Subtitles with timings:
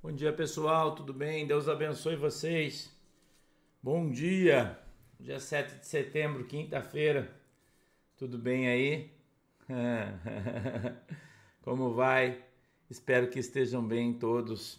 [0.00, 1.44] Bom dia, pessoal, tudo bem?
[1.44, 2.88] Deus abençoe vocês.
[3.82, 4.78] Bom dia,
[5.18, 7.34] dia 7 de setembro, quinta-feira.
[8.16, 9.10] Tudo bem aí?
[11.62, 12.44] Como vai?
[12.88, 14.78] Espero que estejam bem todos.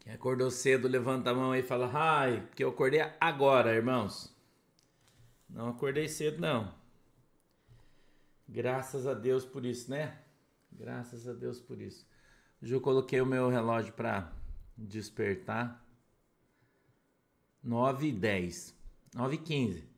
[0.00, 4.34] Quem acordou cedo, levanta a mão e fala: Ai, porque eu acordei agora, irmãos.
[5.48, 6.74] Não acordei cedo, não.
[8.48, 10.18] Graças a Deus por isso, né?
[10.72, 12.04] Graças a Deus por isso.
[12.70, 14.30] Eu coloquei o meu relógio para
[14.76, 15.84] despertar.
[17.62, 18.74] 9 e 10.
[19.14, 19.88] 9 e 15.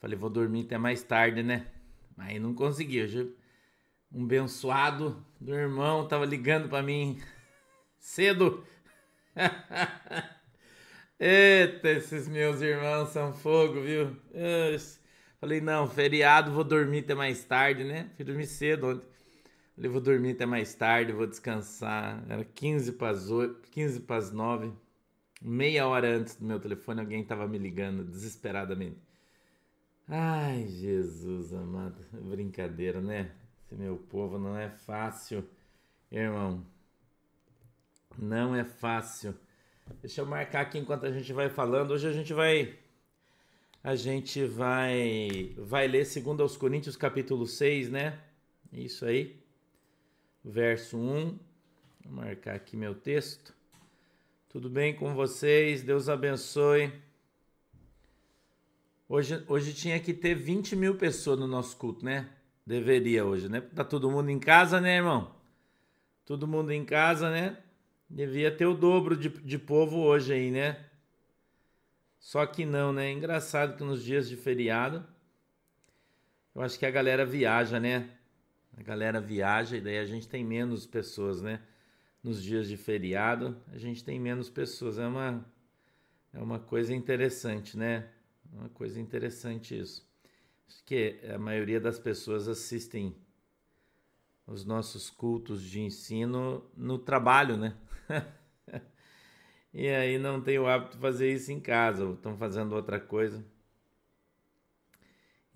[0.00, 1.68] Falei, vou dormir até mais tarde, né?
[2.18, 3.02] Aí não consegui.
[3.02, 3.32] Hoje
[4.12, 7.22] um abençoado do irmão tava ligando para mim
[7.98, 8.66] cedo.
[11.18, 14.16] Eita, esses meus irmãos são fogo, viu?
[15.40, 18.10] Falei, não, feriado, vou dormir até mais tarde, né?
[18.16, 19.13] Fui dormir cedo ontem.
[19.74, 22.24] Falei, vou dormir até mais tarde, vou descansar.
[22.28, 24.72] Era 15 para as 8, 15 para as 9.
[25.42, 28.96] Meia hora antes do meu telefone, alguém estava me ligando desesperadamente.
[30.08, 31.96] Ai, Jesus amado.
[32.12, 33.32] Brincadeira, né?
[33.64, 35.44] Esse meu povo não é fácil,
[36.10, 36.64] irmão.
[38.16, 39.34] Não é fácil.
[40.00, 41.90] Deixa eu marcar aqui enquanto a gente vai falando.
[41.90, 42.78] Hoje a gente vai
[43.82, 48.18] a gente vai vai ler segundo aos Coríntios capítulo 6, né?
[48.72, 49.43] Isso aí
[50.44, 51.38] verso 1.
[52.04, 53.54] Vou marcar aqui meu texto.
[54.50, 55.82] Tudo bem com vocês?
[55.82, 56.92] Deus abençoe.
[59.08, 62.28] Hoje, hoje tinha que ter 20 mil pessoas no nosso culto, né?
[62.66, 63.60] Deveria hoje, né?
[63.60, 65.34] Tá todo mundo em casa, né, irmão?
[66.24, 67.58] Todo mundo em casa, né?
[68.08, 70.84] Devia ter o dobro de, de povo hoje aí, né?
[72.18, 73.10] Só que não, né?
[73.10, 75.06] Engraçado que nos dias de feriado,
[76.54, 78.10] eu acho que a galera viaja, né?
[78.76, 81.60] A galera viaja e daí a gente tem menos pessoas, né?
[82.22, 84.98] Nos dias de feriado, a gente tem menos pessoas.
[84.98, 85.44] É uma,
[86.32, 88.08] é uma coisa interessante, né?
[88.52, 90.06] É uma coisa interessante isso.
[90.66, 93.14] Acho que a maioria das pessoas assistem
[94.46, 97.76] os nossos cultos de ensino no trabalho, né?
[99.72, 103.00] e aí não tem o hábito de fazer isso em casa, ou estão fazendo outra
[103.00, 103.44] coisa.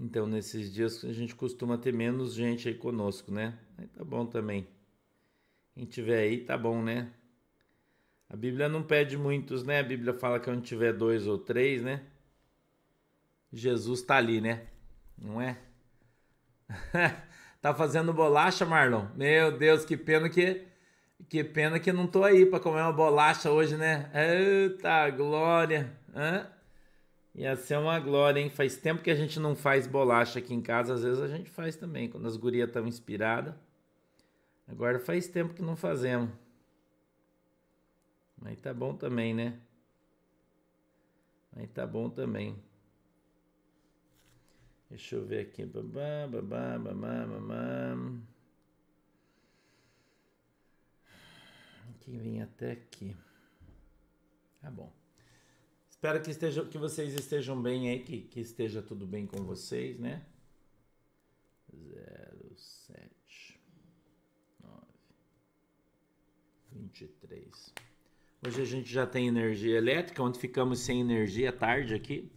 [0.01, 3.59] Então, nesses dias a gente costuma ter menos gente aí conosco, né?
[3.77, 4.67] Aí tá bom também.
[5.75, 7.13] Quem tiver aí, tá bom, né?
[8.29, 9.81] A Bíblia não pede muitos, né?
[9.81, 12.03] A Bíblia fala que onde tiver dois ou três, né?
[13.53, 14.67] Jesus tá ali, né?
[15.17, 15.59] Não é?
[17.61, 19.07] tá fazendo bolacha, Marlon?
[19.17, 20.67] Meu Deus, que pena que
[21.29, 24.11] que pena que não tô aí para comer uma bolacha hoje, né?
[24.15, 25.93] Eita, glória.
[26.15, 26.47] Hã?
[27.35, 28.51] Ia ser uma glória, hein?
[28.51, 31.51] Faz tempo que a gente não faz bolacha aqui em casa, às vezes a gente
[31.51, 33.55] faz também, quando as gurias estão inspiradas.
[34.67, 36.31] Agora faz tempo que não fazemos.
[38.37, 39.59] Mas tá bom também, né?
[41.55, 42.57] Mas tá bom também.
[44.91, 45.65] Deixa eu ver aqui.
[45.65, 47.97] Babá, babá, babá, babá.
[52.01, 53.15] Quem vem até aqui?
[54.61, 54.91] Tá bom.
[55.99, 59.99] Espero que, esteja, que vocês estejam bem aí, que, que esteja tudo bem com vocês,
[59.99, 60.23] né?
[62.55, 63.61] 07
[64.63, 64.87] 9
[66.71, 67.75] 23
[68.47, 72.31] Hoje a gente já tem energia elétrica, ontem ficamos sem energia tarde aqui.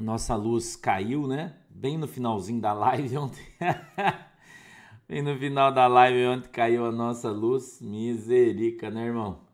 [0.00, 1.58] Nossa luz caiu, né?
[1.68, 3.44] Bem no finalzinho da live ontem.
[5.08, 7.80] Bem no final da live ontem caiu a nossa luz.
[7.82, 9.51] Miserica, né, irmão?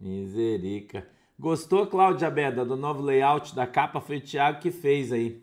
[0.00, 1.06] Miserica.
[1.38, 4.00] Gostou, Cláudia Beda, do novo layout da capa?
[4.00, 5.42] Foi o Thiago que fez aí.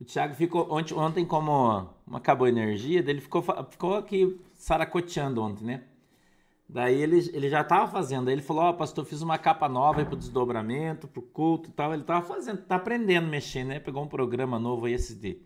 [0.00, 5.64] O Thiago ficou ontem, ontem como acabou a energia, ele ficou, ficou aqui saracoteando ontem,
[5.64, 5.84] né?
[6.68, 8.28] Daí ele, ele já estava fazendo.
[8.28, 11.68] Aí ele falou: Ó, oh, pastor, fiz uma capa nova aí pro desdobramento, pro culto
[11.68, 11.92] e tal.
[11.92, 13.78] Ele estava fazendo, tá aprendendo mexer, né?
[13.78, 15.40] Pegou um programa novo aí, esse de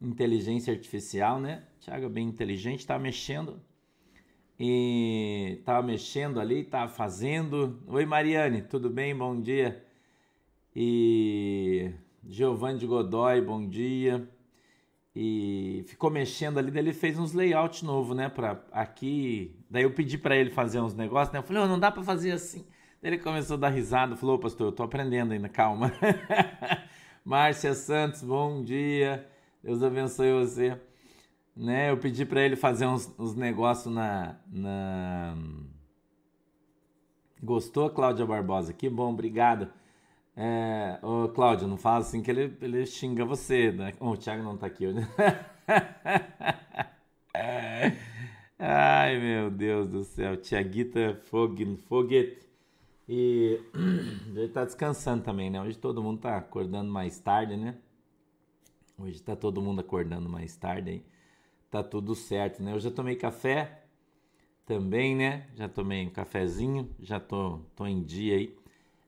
[0.00, 1.64] inteligência artificial, né?
[1.80, 3.60] Thiago é bem inteligente, tá mexendo
[4.58, 7.78] e estava mexendo ali, estava fazendo.
[7.86, 9.14] Oi, Mariane, tudo bem?
[9.14, 9.84] Bom dia.
[10.74, 11.92] E
[12.26, 14.28] Giovanni de Godoy, bom dia.
[15.14, 19.56] E ficou mexendo ali, daí ele fez uns layout novo, né, para aqui.
[19.70, 21.38] Daí eu pedi para ele fazer uns negócios, né?
[21.38, 22.66] Eu falei: oh, "Não dá para fazer assim".
[23.02, 25.92] Daí ele começou a dar risada, falou: "Pastor, eu tô aprendendo ainda, calma".
[27.24, 29.26] Márcia Santos, bom dia.
[29.62, 30.78] Deus abençoe você
[31.56, 31.90] né?
[31.90, 35.36] Eu pedi para ele fazer uns, uns negócios na, na.
[37.42, 38.72] Gostou, Cláudia Barbosa?
[38.72, 39.70] Que bom, obrigado.
[40.36, 43.92] É, ô, Cláudia, não fala assim que ele, ele xinga você, né?
[44.00, 44.98] Oh, o Thiago não tá aqui hoje.
[48.58, 50.36] Ai, meu Deus do céu.
[50.36, 52.46] Tiaguita Foguete.
[53.08, 53.60] E
[54.34, 55.60] ele tá descansando também, né?
[55.60, 57.76] Hoje todo mundo tá acordando mais tarde, né?
[58.98, 61.04] Hoje tá todo mundo acordando mais tarde aí.
[61.70, 62.72] Tá tudo certo, né?
[62.72, 63.82] Eu já tomei café
[64.66, 65.48] também, né?
[65.56, 68.56] Já tomei um cafezinho, já tô, tô em dia aí.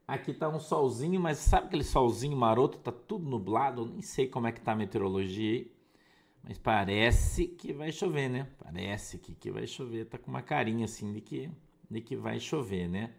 [0.06, 2.78] Aqui tá um solzinho, mas sabe aquele solzinho maroto?
[2.78, 5.72] Tá tudo nublado, eu nem sei como é que tá a meteorologia aí.
[6.42, 8.48] Mas parece que vai chover, né?
[8.58, 10.06] Parece que, que vai chover.
[10.06, 11.50] Tá com uma carinha assim de que,
[11.90, 13.12] de que vai chover, né?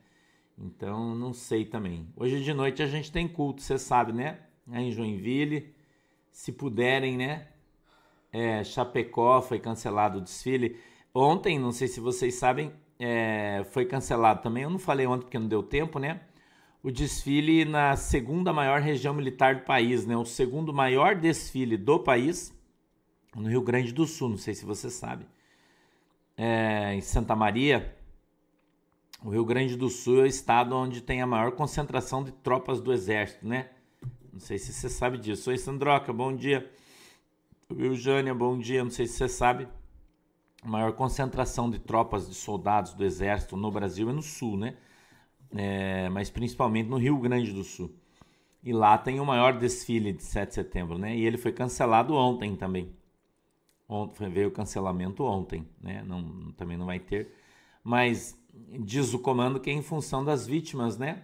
[0.58, 2.08] Então, não sei também.
[2.16, 4.40] Hoje de noite a gente tem culto, você sabe, né?
[4.72, 5.74] É em Joinville.
[6.32, 7.48] Se puderem, né?
[8.32, 10.78] É, Chapecó foi cancelado o desfile.
[11.14, 14.64] Ontem, não sei se vocês sabem, é, foi cancelado também.
[14.64, 16.22] Eu não falei ontem porque não deu tempo, né?
[16.84, 20.16] O desfile na segunda maior região militar do país, né?
[20.16, 22.54] O segundo maior desfile do país,
[23.36, 24.30] no Rio Grande do Sul.
[24.30, 25.26] Não sei se você sabe.
[26.38, 27.98] É, em Santa Maria,
[29.24, 32.80] o Rio Grande do Sul é o estado onde tem a maior concentração de tropas
[32.80, 33.70] do exército, né?
[34.32, 35.50] Não sei se você sabe disso.
[35.50, 36.72] Oi, Sandroca, bom dia.
[37.94, 38.84] Jânia, bom dia.
[38.84, 39.68] Não sei se você sabe.
[40.64, 44.76] A maior concentração de tropas de soldados do exército no Brasil é no sul, né?
[45.52, 47.94] É, mas principalmente no Rio Grande do Sul.
[48.64, 51.16] E lá tem o maior desfile de 7 de setembro, né?
[51.16, 52.92] E ele foi cancelado ontem também.
[53.88, 56.04] Ontem, veio o cancelamento ontem, né?
[56.04, 57.34] Não, também não vai ter.
[57.84, 58.38] Mas
[58.80, 61.24] diz o comando que é em função das vítimas, né?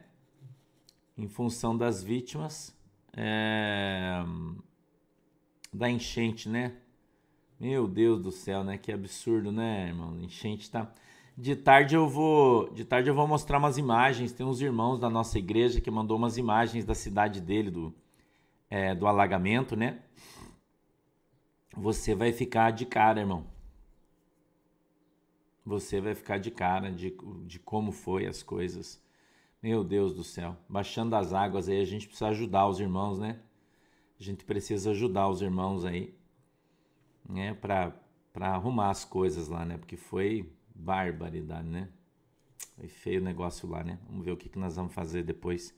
[1.17, 2.75] Em função das vítimas
[3.13, 4.23] é...
[5.75, 6.73] da enchente, né?
[7.59, 8.77] Meu Deus do céu, né?
[8.77, 10.19] Que absurdo, né, irmão?
[10.21, 10.91] Enchente tá.
[11.37, 14.31] De tarde eu vou, de tarde eu vou mostrar umas imagens.
[14.31, 17.93] Tem uns irmãos da nossa igreja que mandou umas imagens da cidade dele do
[18.69, 19.99] é, do alagamento, né?
[21.77, 23.45] Você vai ficar de cara, irmão
[25.65, 29.03] você vai ficar de cara de, de como foi as coisas.
[29.61, 33.39] Meu Deus do céu, baixando as águas aí, a gente precisa ajudar os irmãos, né?
[34.19, 36.13] A gente precisa ajudar os irmãos aí,
[37.27, 37.53] né?
[37.53, 37.93] Para
[38.35, 39.77] arrumar as coisas lá, né?
[39.77, 41.89] Porque foi barbaridade, né?
[42.77, 43.99] Foi feio o negócio lá, né?
[44.07, 45.75] Vamos ver o que, que nós vamos fazer depois.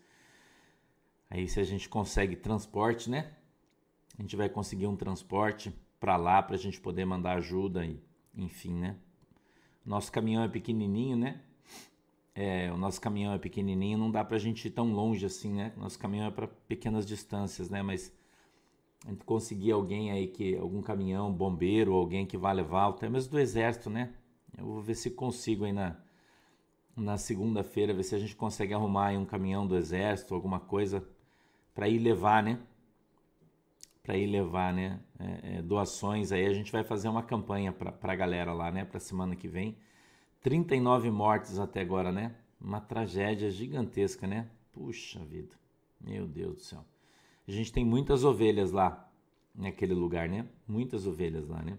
[1.30, 3.34] Aí se a gente consegue transporte, né?
[4.18, 8.02] A gente vai conseguir um transporte para lá para a gente poder mandar ajuda e
[8.36, 8.98] enfim, né?
[9.86, 11.42] Nosso caminhão é pequenininho, né?
[12.36, 15.74] É, o nosso caminhão é pequenininho, não dá pra gente ir tão longe assim, né?
[15.76, 17.82] Nosso caminhão é para pequenas distâncias, né?
[17.82, 18.14] Mas
[19.08, 23.32] a gente conseguir alguém aí que algum caminhão, bombeiro, alguém que vá levar, até mesmo
[23.32, 24.14] do exército, né?
[24.56, 25.96] Eu vou ver se consigo aí na
[26.96, 31.08] na segunda-feira ver se a gente consegue arrumar aí um caminhão do exército, alguma coisa
[31.74, 32.60] para ir levar, né?
[34.08, 36.32] para ir levar né, é, é, doações.
[36.32, 39.50] Aí a gente vai fazer uma campanha para a galera lá, né, para semana que
[39.50, 39.78] vem.
[40.42, 42.34] 39 mortes até agora, né?
[42.60, 44.50] Uma tragédia gigantesca, né?
[44.72, 45.54] Puxa vida,
[46.00, 46.86] meu Deus do céu.
[47.48, 49.10] A gente tem muitas ovelhas lá
[49.56, 50.48] naquele lugar, né?
[50.68, 51.78] Muitas ovelhas lá, né?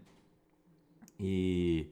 [1.19, 1.89] E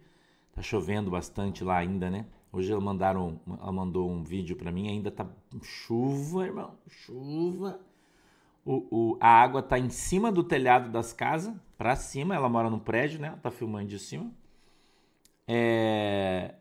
[0.52, 2.26] tá chovendo bastante lá ainda, né?
[2.52, 5.28] Hoje ela mandaram, ela mandou um vídeo para mim, ainda tá
[5.62, 7.78] chuva, irmão, chuva
[8.66, 12.34] o, o, a água está em cima do telhado das casas, para cima.
[12.34, 13.38] Ela mora no prédio, né?
[13.40, 14.28] Tá filmando de cima.
[15.46, 16.56] É,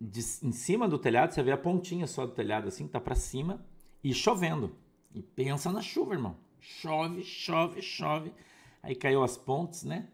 [0.00, 3.16] de, em cima do telhado, você vê a pontinha só do telhado assim, tá para
[3.16, 3.60] cima
[4.04, 4.76] e chovendo.
[5.12, 6.36] E pensa na chuva, irmão.
[6.62, 8.32] Chove, chove, chove.
[8.80, 10.08] Aí caiu as pontes, né?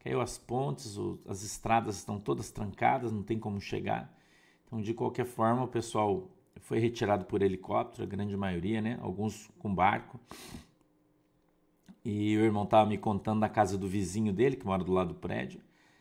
[0.00, 4.14] Caiu as pontes, o, as estradas estão todas trancadas, não tem como chegar.
[4.66, 6.30] Então, de qualquer forma, o pessoal
[6.60, 8.98] foi retirado por helicóptero, a grande maioria, né?
[9.00, 10.20] Alguns com barco.
[12.04, 15.08] E o irmão estava me contando da casa do vizinho dele, que mora do lado
[15.08, 15.60] do prédio.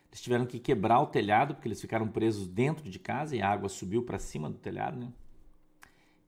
[0.10, 3.50] Eles tiveram que quebrar o telhado, porque eles ficaram presos dentro de casa e a
[3.50, 5.14] água subiu para cima do telhado, né?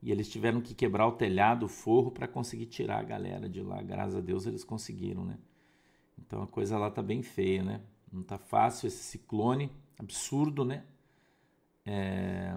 [0.02, 3.62] E eles tiveram que quebrar o telhado, o forro, para conseguir tirar a galera de
[3.62, 3.80] lá.
[3.82, 5.38] Graças a Deus eles conseguiram, né?
[6.18, 7.80] Então a coisa lá tá bem feia, né?
[8.12, 10.84] Não tá fácil esse ciclone absurdo, né?
[11.86, 12.54] É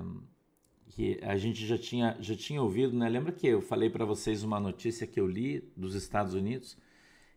[0.95, 3.09] que a gente já tinha, já tinha ouvido, né?
[3.09, 6.77] Lembra que eu falei para vocês uma notícia que eu li dos Estados Unidos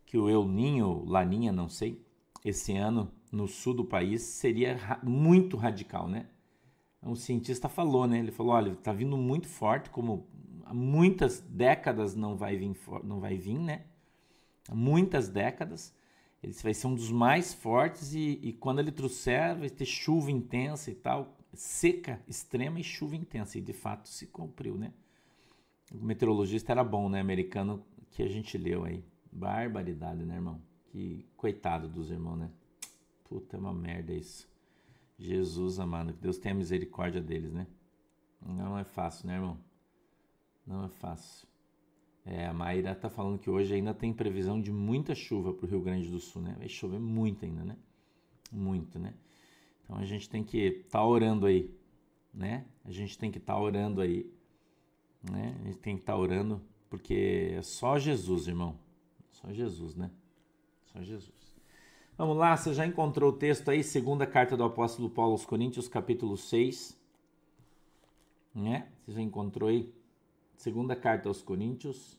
[0.05, 2.01] que o El Ninho, Laninha, não sei,
[2.43, 6.27] esse ano no sul do país seria ra muito radical, né?
[7.01, 8.19] Um cientista falou, né?
[8.19, 10.27] Ele falou, olha, está vindo muito forte, como
[10.65, 13.85] há muitas décadas não vai vir, não vai vir, né?
[14.67, 15.93] Há muitas décadas.
[16.43, 20.31] Ele vai ser um dos mais fortes e, e quando ele trouxer vai ter chuva
[20.31, 23.57] intensa e tal seca extrema e chuva intensa.
[23.57, 24.93] E de fato se cumpriu, né?
[25.91, 27.19] O meteorologista era bom, né?
[27.19, 29.03] Americano que a gente leu aí.
[29.31, 30.61] Barbaridade, né, irmão?
[30.87, 32.49] Que coitado dos irmãos, né?
[33.23, 34.47] Puta, é uma merda isso.
[35.19, 37.67] Jesus amado, que Deus tenha misericórdia deles, né?
[38.41, 39.59] Não é fácil, né, irmão?
[40.65, 41.45] Não é fácil.
[42.25, 45.69] É, a Mayra tá falando que hoje ainda tem previsão de muita chuva para o
[45.69, 46.55] Rio Grande do Sul, né?
[46.57, 47.75] Vai chover muito ainda, né?
[48.51, 49.13] Muito, né?
[49.83, 51.69] Então a gente tem que estar tá orando aí,
[52.33, 52.65] né?
[52.85, 54.31] A gente tem que estar tá orando aí,
[55.29, 55.57] né?
[55.59, 58.79] A gente tem que estar tá orando porque é só Jesus, irmão.
[59.31, 60.11] Só Jesus, né?
[60.93, 61.58] Só Jesus.
[62.19, 65.87] Vamos lá, você já encontrou o texto aí, segunda carta do apóstolo Paulo aos Coríntios,
[65.87, 66.99] capítulo 6.
[68.53, 68.89] Né?
[69.05, 69.93] Você já encontrou aí?
[70.57, 72.17] Segunda carta aos Coríntios,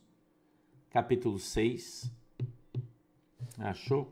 [0.88, 2.10] capítulo 6.
[3.58, 4.10] Achou?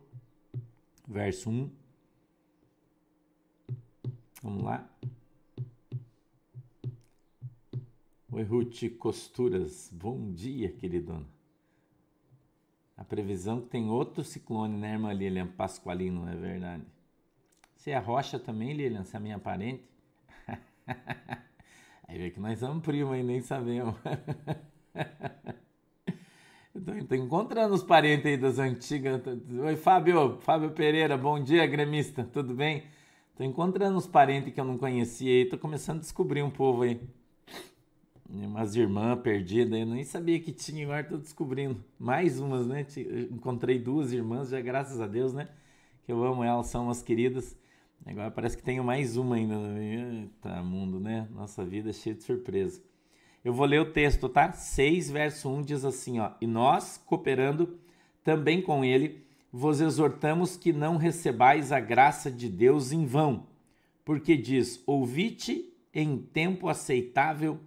[1.06, 1.70] Verso 1.
[4.42, 4.86] Vamos lá.
[8.30, 9.88] Oi, Ruth Costuras.
[9.90, 11.37] Bom dia, queridona.
[12.98, 16.82] A previsão que tem outro ciclone, né, irmã Lilian Pasqualino, não é verdade?
[17.76, 19.04] Você é rocha também, Lilian?
[19.04, 19.84] Você é minha parente?
[22.08, 23.94] Aí vê que nós somos primos e nem sabemos.
[26.74, 29.20] Estou encontrando os parentes aí das antigas.
[29.26, 32.84] Oi, Fábio, Fábio Pereira, bom dia, gremista, tudo bem?
[33.30, 36.82] Estou encontrando os parentes que eu não conhecia aí, estou começando a descobrir um povo
[36.82, 37.00] aí
[38.28, 41.82] umas irmãs perdidas, eu nem sabia que tinha, agora estou descobrindo.
[41.98, 42.86] Mais umas, né?
[43.30, 45.48] Encontrei duas irmãs, já graças a Deus, né?
[46.04, 47.56] Que eu amo elas, são umas queridas.
[48.04, 49.54] Agora parece que tenho mais uma ainda.
[49.80, 51.26] Eita, mundo, né?
[51.34, 52.82] Nossa vida é cheia de surpresa.
[53.44, 54.52] Eu vou ler o texto, tá?
[54.52, 56.32] 6, verso 1 diz assim, ó.
[56.40, 57.78] E nós, cooperando
[58.22, 63.46] também com ele, vos exortamos que não recebais a graça de Deus em vão,
[64.04, 67.58] porque diz: Ouvite em tempo aceitável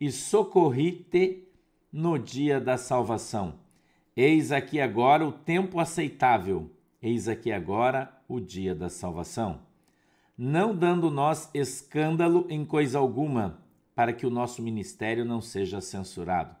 [0.00, 1.48] e socorri-te
[1.92, 3.54] no dia da salvação.
[4.16, 6.70] Eis aqui agora o tempo aceitável,
[7.02, 9.60] eis aqui agora o dia da salvação.
[10.36, 13.62] Não dando nós escândalo em coisa alguma,
[13.94, 16.54] para que o nosso ministério não seja censurado.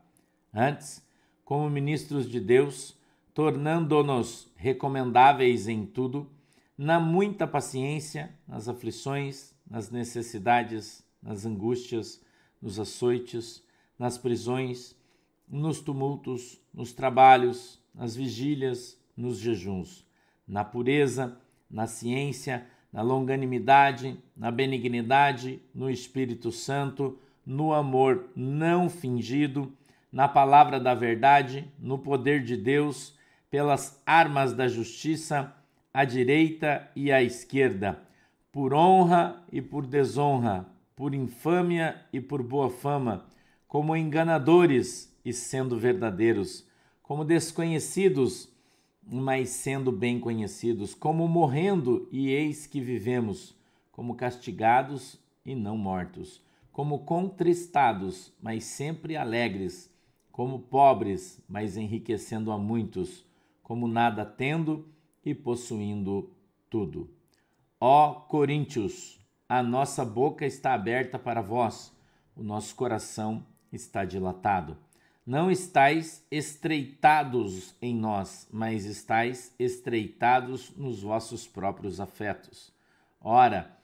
[0.52, 1.06] Antes,
[1.44, 2.96] como ministros de Deus,
[3.34, 6.30] tornando-nos recomendáveis em tudo,
[6.76, 12.22] na muita paciência, nas aflições, nas necessidades, nas angústias,
[12.60, 13.62] nos açoites,
[13.98, 14.96] nas prisões,
[15.48, 20.04] nos tumultos, nos trabalhos, nas vigílias, nos jejuns,
[20.46, 21.38] na pureza,
[21.70, 29.72] na ciência, na longanimidade, na benignidade, no Espírito Santo, no amor não fingido,
[30.10, 33.14] na palavra da verdade, no poder de Deus,
[33.50, 35.54] pelas armas da justiça,
[35.92, 38.02] à direita e à esquerda,
[38.52, 40.66] por honra e por desonra,
[40.96, 43.26] por infâmia e por boa fama,
[43.68, 46.66] como enganadores e sendo verdadeiros,
[47.02, 48.48] como desconhecidos,
[49.06, 53.54] mas sendo bem conhecidos, como morrendo e eis que vivemos,
[53.92, 59.94] como castigados e não mortos, como contristados, mas sempre alegres,
[60.32, 63.24] como pobres, mas enriquecendo a muitos,
[63.62, 64.88] como nada tendo
[65.24, 66.30] e possuindo
[66.70, 67.10] tudo.
[67.78, 71.92] Ó Coríntios, a nossa boca está aberta para vós,
[72.34, 74.76] o nosso coração está dilatado.
[75.24, 82.72] Não estáis estreitados em nós, mas estáis estreitados nos vossos próprios afetos.
[83.20, 83.76] Ora,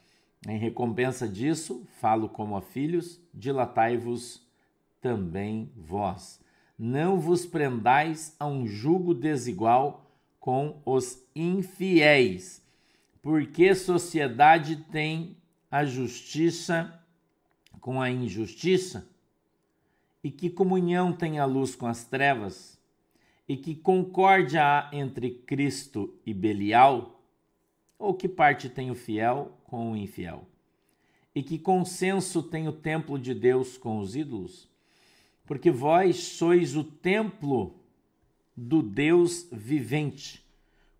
[0.47, 4.45] em recompensa disso, falo como a filhos, dilatai-vos
[5.01, 6.41] também vós.
[6.77, 12.61] Não vos prendais a um jugo desigual com os infiéis,
[13.21, 15.37] porque sociedade tem
[15.73, 17.03] a justiça
[17.81, 19.09] com a injustiça?
[20.23, 22.79] E que comunhão tem a luz com as trevas?
[23.49, 27.19] E que concórdia há entre Cristo e Belial?
[27.97, 30.47] Ou que parte tem o fiel com o infiel?
[31.33, 34.69] E que consenso tem o templo de Deus com os ídolos?
[35.43, 37.73] Porque vós sois o templo
[38.55, 40.45] do Deus vivente.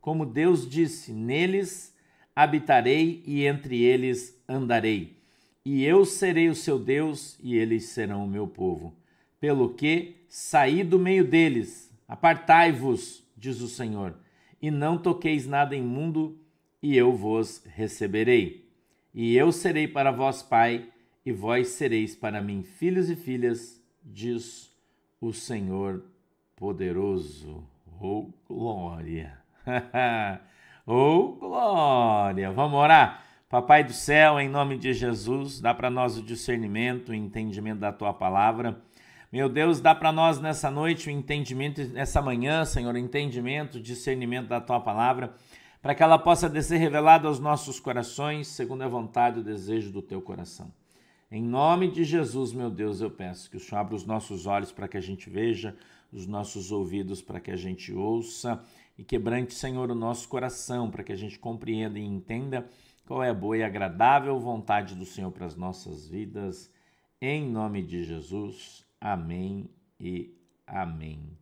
[0.02, 1.93] Como Deus disse: Neles
[2.36, 5.18] habitarei e entre eles andarei.
[5.66, 8.96] E eu serei o seu Deus e eles serão o meu povo.
[9.40, 14.16] Pelo que saí do meio deles, apartai-vos, diz o Senhor,
[14.62, 16.40] e não toqueis nada imundo,
[16.82, 18.70] e eu vos receberei.
[19.14, 20.90] E eu serei para vós pai,
[21.26, 24.70] e vós sereis para mim filhos e filhas, diz
[25.22, 26.04] o Senhor
[26.56, 27.66] poderoso.
[28.02, 29.38] Oh, glória!
[30.86, 32.52] Oh, glória!
[32.52, 33.24] Vamos orar?
[33.48, 37.94] Papai do céu, em nome de Jesus, dá para nós o discernimento, o entendimento da
[37.94, 38.82] tua palavra.
[39.32, 43.82] Meu Deus, dá para nós nessa noite o entendimento, nessa manhã, Senhor, o entendimento, o
[43.82, 45.34] discernimento da tua palavra,
[45.82, 49.90] para que ela possa descer revelada aos nossos corações, segundo a vontade e o desejo
[49.90, 50.70] do teu coração.
[51.32, 54.74] Em nome de Jesus, meu Deus, eu peço que o Senhor abra os nossos olhos
[54.74, 55.78] para que a gente veja,
[56.12, 58.62] os nossos ouvidos para que a gente ouça
[58.98, 62.70] e quebrante, Senhor, o nosso coração para que a gente compreenda e entenda
[63.06, 66.72] qual é a boa e agradável vontade do Senhor para as nossas vidas.
[67.20, 68.86] Em nome de Jesus.
[69.02, 69.70] Amém
[70.00, 71.38] e amém.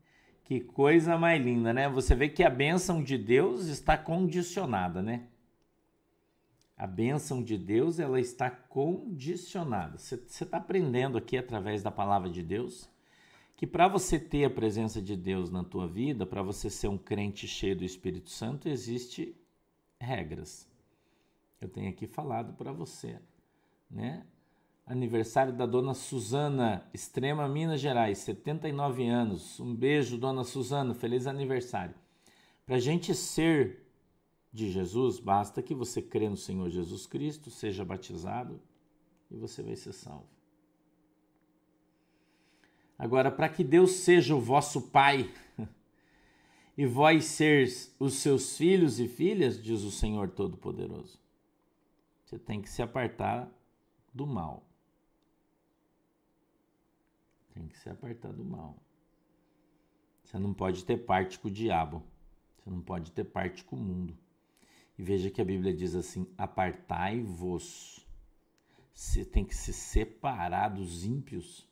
[0.46, 1.90] Que coisa mais linda, né?
[1.90, 5.28] Você vê que a bênção de Deus está condicionada, né?
[6.78, 9.98] A bênção de Deus, ela está condicionada.
[9.98, 12.90] Você está aprendendo aqui através da palavra de Deus
[13.56, 16.98] que para você ter a presença de Deus na tua vida, para você ser um
[16.98, 19.36] crente cheio do Espírito Santo, existe
[20.00, 20.68] regras.
[21.60, 23.20] Eu tenho aqui falado para você,
[23.90, 24.26] né?
[24.86, 29.60] aniversário da dona Suzana, Extrema Minas Gerais, 79 anos.
[29.60, 31.96] Um beijo, dona Suzana, feliz aniversário.
[32.66, 33.88] Para a gente ser
[34.52, 38.60] de Jesus, basta que você crê no Senhor Jesus Cristo, seja batizado
[39.30, 40.28] e você vai ser salvo.
[43.02, 45.28] Agora, para que Deus seja o vosso Pai
[46.78, 51.20] e vós seres os seus filhos e filhas, diz o Senhor Todo-Poderoso,
[52.24, 53.50] você tem que se apartar
[54.14, 54.64] do mal.
[57.56, 58.78] Tem que se apartar do mal.
[60.24, 62.04] Você não pode ter parte com o diabo.
[62.60, 64.16] Você não pode ter parte com o mundo.
[64.96, 68.06] E veja que a Bíblia diz assim: apartai-vos.
[68.94, 71.71] Você tem que se separar dos ímpios.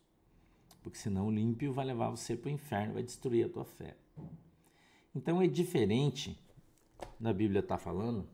[0.89, 3.96] Porque senão o ímpio vai levar você para o inferno, vai destruir a tua fé.
[5.15, 6.38] Então é diferente,
[7.19, 8.27] na Bíblia está falando,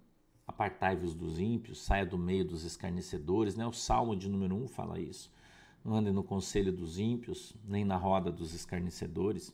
[0.48, 3.66] apartai-vos dos ímpios, saia do meio dos escarnecedores, né?
[3.66, 5.34] O Salmo de número 1 fala isso
[5.86, 9.54] não ande no conselho dos ímpios, nem na roda dos escarnecedores.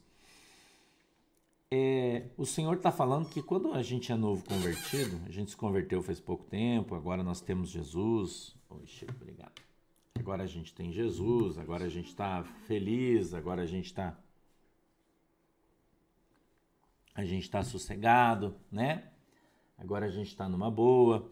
[1.69, 5.57] É, o Senhor está falando que quando a gente é novo convertido, a gente se
[5.57, 8.55] converteu faz pouco tempo, agora nós temos Jesus.
[8.69, 9.70] Oxe, obrigado.
[10.19, 14.17] Agora a gente tem Jesus, agora a gente está feliz, agora a gente está.
[17.13, 19.11] A gente está sossegado, né?
[19.77, 21.29] Agora a gente está numa boa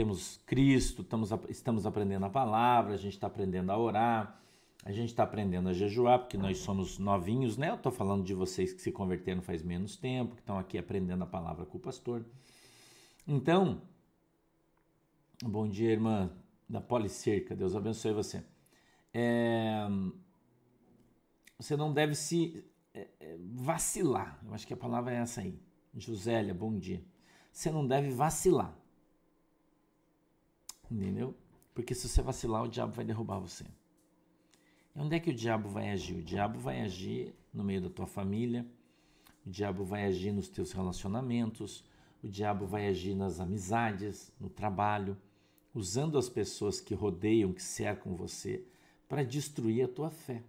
[0.00, 4.40] temos Cristo, estamos, estamos aprendendo a palavra, a gente está aprendendo a orar,
[4.82, 7.68] a gente está aprendendo a jejuar, porque nós somos novinhos, né?
[7.68, 11.22] Eu estou falando de vocês que se converteram faz menos tempo, que estão aqui aprendendo
[11.22, 12.24] a palavra com o pastor.
[13.28, 13.82] Então,
[15.42, 16.30] bom dia, irmã
[16.70, 18.44] da Policerca, Deus abençoe você.
[19.12, 19.88] É,
[21.58, 25.60] você não deve se é, é, vacilar, eu acho que a palavra é essa aí.
[25.92, 27.04] Josélia, bom dia.
[27.52, 28.72] Você não deve vacilar.
[30.88, 31.36] Entendeu?
[31.74, 33.64] Porque se você vacilar, o diabo vai derrubar você.
[34.94, 36.14] E onde é que o diabo vai agir?
[36.18, 38.64] O diabo vai agir no meio da tua família,
[39.44, 41.84] o diabo vai agir nos teus relacionamentos,
[42.22, 45.16] o diabo vai agir nas amizades, no trabalho,
[45.74, 48.64] usando as pessoas que rodeiam, que cercam você,
[49.08, 50.42] para destruir a tua fé.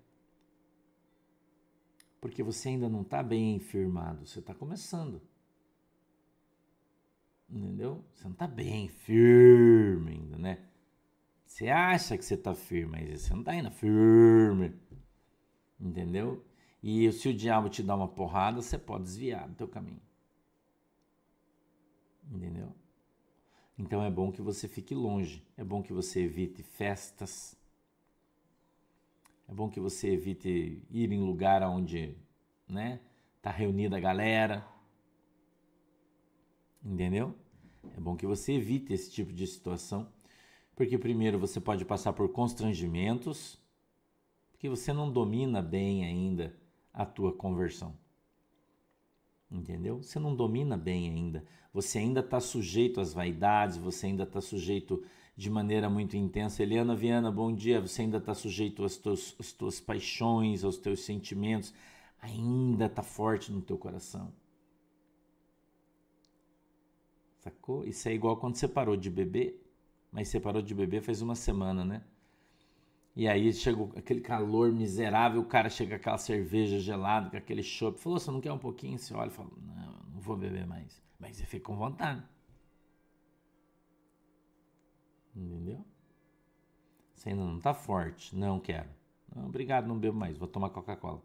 [2.19, 5.21] Porque você ainda não está bem firmado, você está começando.
[7.49, 8.03] Entendeu?
[8.13, 10.65] Você não está bem firme ainda, né?
[11.45, 14.73] Você acha que você está firme, mas você não está ainda firme.
[15.79, 16.45] Entendeu?
[16.81, 20.01] E se o diabo te dá uma porrada, você pode desviar do teu caminho.
[22.31, 22.73] Entendeu?
[23.81, 25.43] Então é bom que você fique longe.
[25.57, 27.57] É bom que você evite festas.
[29.49, 32.15] É bom que você evite ir em lugar onde,
[32.69, 32.99] né,
[33.41, 34.63] tá reunida a galera.
[36.85, 37.33] Entendeu?
[37.97, 40.07] É bom que você evite esse tipo de situação,
[40.75, 43.59] porque primeiro você pode passar por constrangimentos,
[44.51, 46.55] porque você não domina bem ainda
[46.93, 47.97] a tua conversão.
[49.51, 50.01] Entendeu?
[50.01, 51.43] Você não domina bem ainda.
[51.73, 55.03] Você ainda está sujeito às vaidades, você ainda está sujeito
[55.35, 56.63] de maneira muito intensa.
[56.63, 57.81] Eliana Viana, bom dia.
[57.81, 61.73] Você ainda está sujeito às tuas, às tuas paixões, aos teus sentimentos.
[62.21, 64.31] Ainda está forte no teu coração.
[67.39, 67.85] Sacou?
[67.85, 69.59] Isso é igual quando você parou de beber,
[70.11, 72.03] mas você parou de beber faz uma semana, né?
[73.15, 77.61] E aí chegou aquele calor miserável, o cara chega com aquela cerveja gelada, com aquele
[77.61, 77.99] chopp.
[77.99, 78.97] Falou, você não quer um pouquinho?
[78.97, 81.01] Você olha e fala, não, não vou beber mais.
[81.19, 82.23] Mas você fica com vontade.
[85.35, 85.85] Entendeu?
[87.13, 88.35] Você ainda não tá forte.
[88.35, 88.89] Não quero.
[89.35, 90.37] Não, obrigado, não bebo mais.
[90.37, 91.21] Vou tomar Coca-Cola.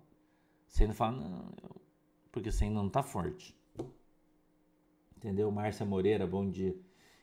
[0.66, 1.80] Você ainda fala, não, eu...
[2.30, 3.56] porque você ainda não tá forte.
[5.16, 5.50] Entendeu?
[5.50, 6.76] Márcia Moreira, bom dia.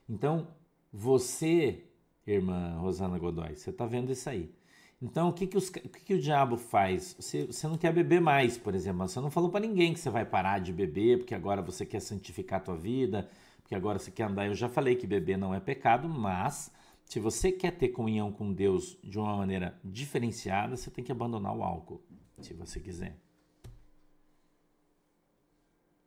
[0.09, 0.47] Então,
[0.91, 1.87] você,
[2.25, 4.53] irmã Rosana Godoy, você está vendo isso aí.
[5.01, 7.13] Então, o que, que, os, o, que, que o diabo faz?
[7.19, 9.05] Você, você não quer beber mais, por exemplo.
[9.05, 11.99] Você não falou para ninguém que você vai parar de beber, porque agora você quer
[11.99, 13.29] santificar a tua vida,
[13.61, 16.71] Porque agora você quer andar, eu já falei que beber não é pecado, mas
[17.05, 21.55] se você quer ter comunhão com Deus de uma maneira diferenciada, você tem que abandonar
[21.55, 22.01] o álcool,
[22.39, 23.17] se você quiser.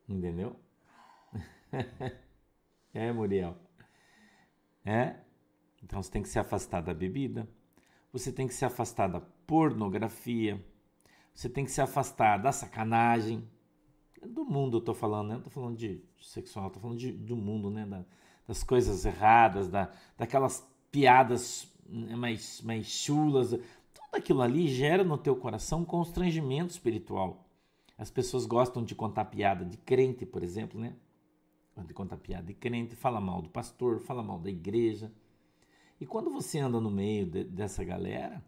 [0.09, 0.57] Entendeu?
[2.95, 3.57] é, Muriel.
[4.85, 5.26] É?
[5.87, 7.49] Então você tem que se afastar da bebida,
[8.13, 10.61] você tem que se afastar da pornografia,
[11.33, 13.49] você tem que se afastar da sacanagem.
[14.21, 15.35] Do mundo eu tô falando, né?
[15.37, 17.87] Não tô falando de sexual, tô falando de, do mundo, né?
[17.87, 18.05] Da,
[18.49, 23.51] das coisas erradas, da, daquelas piadas mais, mais chulas.
[23.51, 27.47] Tudo aquilo ali gera no teu coração um constrangimento espiritual.
[27.97, 30.97] As pessoas gostam de contar piada de crente, por exemplo, né?
[31.87, 35.13] De contar piada de crente, fala mal do pastor, fala mal da igreja.
[36.01, 38.43] E quando você anda no meio de, dessa galera,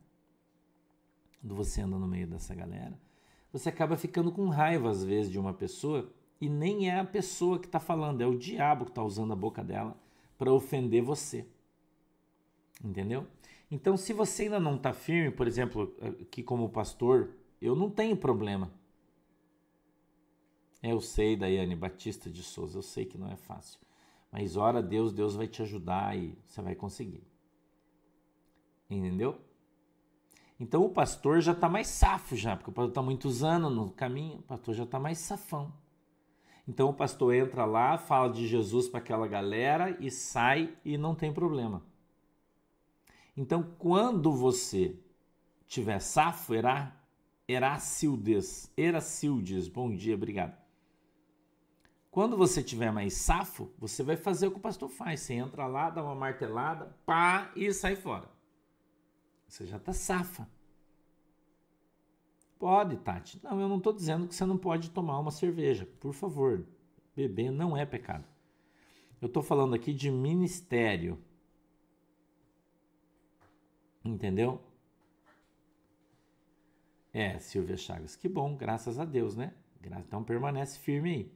[1.40, 2.98] quando você anda no meio dessa galera,
[3.52, 7.58] você acaba ficando com raiva às vezes de uma pessoa e nem é a pessoa
[7.58, 9.96] que está falando, é o diabo que está usando a boca dela
[10.36, 11.46] para ofender você.
[12.84, 13.26] Entendeu?
[13.70, 17.30] Então, se você ainda não está firme, por exemplo, aqui como pastor,
[17.60, 18.70] eu não tenho problema.
[20.82, 23.80] Eu sei, Daiane Batista de Souza, eu sei que não é fácil.
[24.30, 27.27] Mas ora Deus, Deus vai te ajudar e você vai conseguir.
[28.90, 29.38] Entendeu?
[30.58, 33.90] Então o pastor já está mais safo já, porque o pastor está muitos anos no
[33.90, 35.72] caminho, o pastor já está mais safão.
[36.66, 41.14] Então o pastor entra lá, fala de Jesus para aquela galera e sai e não
[41.14, 41.82] tem problema.
[43.36, 44.98] Então quando você
[45.66, 46.92] tiver safo, era
[47.46, 50.56] Eracildes, Eracildes, bom dia, obrigado.
[52.10, 55.20] Quando você tiver mais safo, você vai fazer o que o pastor faz.
[55.20, 58.37] Você entra lá, dá uma martelada, pá, e sai fora.
[59.48, 60.48] Você já está safa.
[62.58, 63.42] Pode, Tati.
[63.42, 65.86] Não, eu não estou dizendo que você não pode tomar uma cerveja.
[66.00, 66.66] Por favor,
[67.16, 68.26] beber não é pecado.
[69.20, 71.18] Eu estou falando aqui de ministério.
[74.04, 74.60] Entendeu?
[77.12, 78.14] É, Silvia Chagas.
[78.16, 79.54] Que bom, graças a Deus, né?
[79.82, 81.32] Então permanece firme aí.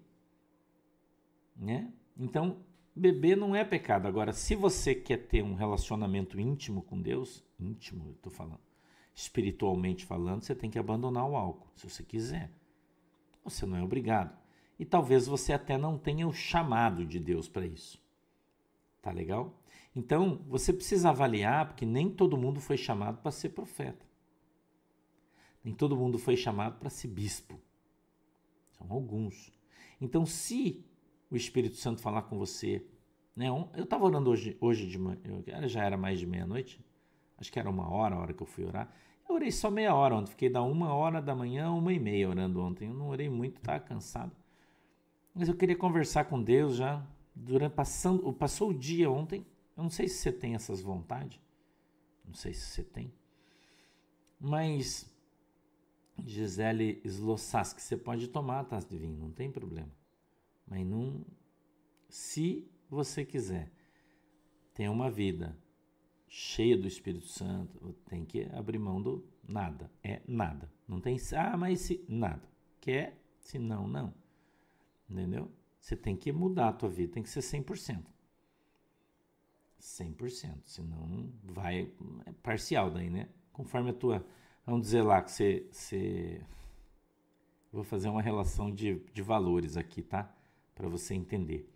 [1.57, 1.92] Né?
[2.16, 4.07] Então, beber não é pecado.
[4.07, 8.61] Agora, se você quer ter um relacionamento íntimo com Deus, íntimo, eu estou falando,
[9.14, 12.50] espiritualmente falando, você tem que abandonar o álcool, se você quiser.
[13.44, 14.37] Você não é obrigado.
[14.78, 18.00] E talvez você até não tenha o chamado de Deus para isso.
[19.00, 19.59] Tá legal?
[19.94, 24.07] Então, você precisa avaliar, porque nem todo mundo foi chamado para ser profeta.
[25.62, 27.61] Nem todo mundo foi chamado para ser bispo.
[28.70, 29.52] São alguns.
[30.00, 30.85] Então, se
[31.33, 32.87] o Espírito Santo falar com você.
[33.35, 33.49] Né?
[33.49, 35.18] Eu estava orando hoje, hoje de manhã,
[35.66, 36.85] já era mais de meia-noite,
[37.38, 38.95] acho que era uma hora a hora que eu fui orar.
[39.27, 41.99] Eu orei só meia hora ontem, fiquei da uma hora da manhã a uma e
[41.99, 42.88] meia orando ontem.
[42.88, 44.37] Eu não orei muito, estava cansado.
[45.35, 47.03] Mas eu queria conversar com Deus já,
[47.35, 49.47] durante passando, passou o dia ontem.
[49.75, 51.40] Eu não sei se você tem essas vontades,
[52.27, 53.11] não sei se você tem,
[54.38, 55.11] mas
[56.18, 59.90] Gisele Slossaski, você pode tomar a taça de vinho, não tem problema.
[60.66, 61.25] Mas não.
[62.09, 63.72] Se você quiser
[64.75, 65.59] ter uma vida
[66.29, 69.90] cheia do Espírito Santo, tem que abrir mão do nada.
[70.03, 70.70] É nada.
[70.87, 71.16] Não tem.
[71.37, 72.05] Ah, mas se.
[72.09, 72.48] Nada.
[72.81, 74.14] Quer, se não, não.
[75.09, 75.51] Entendeu?
[75.79, 78.05] Você tem que mudar a tua vida, tem que ser 100%.
[79.81, 81.92] 100%, senão vai
[82.25, 83.29] é parcial daí, né?
[83.53, 84.25] Conforme a tua,
[84.64, 86.40] vamos dizer lá que você, você
[87.72, 90.33] vou fazer uma relação de, de valores aqui, tá?
[90.83, 91.71] Para você entender.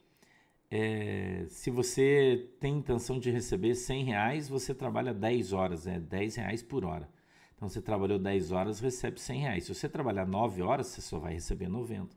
[0.69, 6.35] É, se você tem intenção de receber 100 reais, você trabalha 10 horas, é 10
[6.35, 7.09] reais por hora.
[7.55, 9.65] Então, você trabalhou 10 horas, recebe 100 reais.
[9.65, 12.17] Se você trabalhar 9 horas, você só vai receber 90.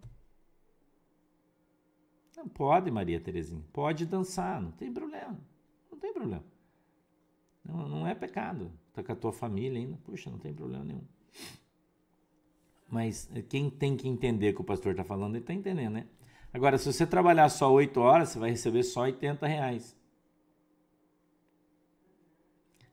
[2.35, 3.63] Não pode, Maria Terezinha.
[3.71, 5.39] Pode dançar, não tem problema.
[5.91, 6.43] Não tem problema.
[7.63, 8.71] Não, não é pecado.
[8.87, 9.95] Está com a tua família ainda.
[9.97, 11.05] Puxa, não tem problema nenhum.
[12.89, 16.07] Mas quem tem que entender o que o pastor está falando, ele está entendendo, né?
[16.53, 19.95] Agora, se você trabalhar só 8 horas, você vai receber só 80 reais.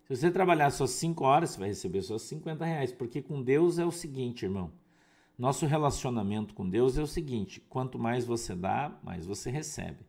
[0.04, 2.92] Se você trabalhar só 5 horas, você vai receber só 50 reais.
[2.92, 4.70] Porque com Deus é o seguinte, irmão.
[5.38, 10.06] Nosso relacionamento com Deus é o seguinte: quanto mais você dá, mais você recebe.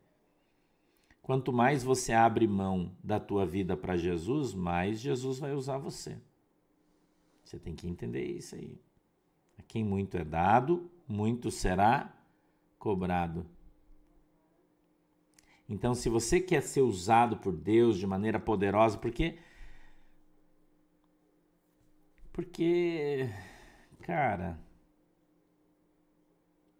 [1.22, 6.18] Quanto mais você abre mão da tua vida para Jesus, mais Jesus vai usar você.
[7.44, 8.80] Você tem que entender isso aí.
[9.58, 12.17] A quem muito é dado, muito será
[12.78, 13.46] cobrado.
[15.68, 19.38] Então, se você quer ser usado por Deus de maneira poderosa, porque.
[22.32, 23.28] Porque.
[24.00, 24.58] Cara.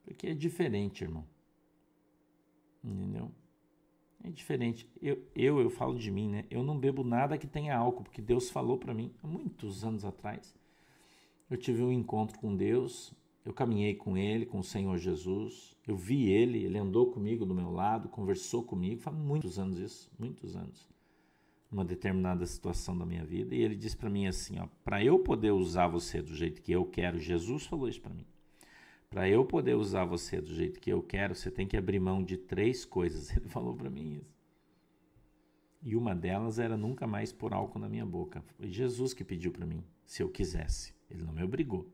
[0.04, 1.26] Porque é diferente, irmão.
[2.82, 3.30] Entendeu?
[4.24, 4.90] É diferente.
[5.02, 6.46] Eu, eu, eu falo de mim, né?
[6.50, 10.04] Eu não bebo nada que tenha álcool, porque Deus falou para mim há muitos anos
[10.04, 10.56] atrás.
[11.50, 13.14] Eu tive um encontro com Deus,
[13.48, 17.54] eu caminhei com Ele, com o Senhor Jesus, eu vi Ele, Ele andou comigo do
[17.54, 20.87] meu lado, conversou comigo, faz muitos anos isso, muitos anos,
[21.72, 25.18] uma determinada situação da minha vida, e Ele disse para mim assim, ó, para eu
[25.18, 28.26] poder usar você do jeito que eu quero, Jesus falou isso para mim.
[29.08, 32.22] Para eu poder usar você do jeito que eu quero, você tem que abrir mão
[32.22, 33.32] de três coisas.
[33.34, 34.37] Ele falou para mim isso.
[35.82, 38.42] E uma delas era nunca mais pôr álcool na minha boca.
[38.42, 40.94] Foi Jesus que pediu para mim, se eu quisesse.
[41.08, 41.90] Ele não me obrigou.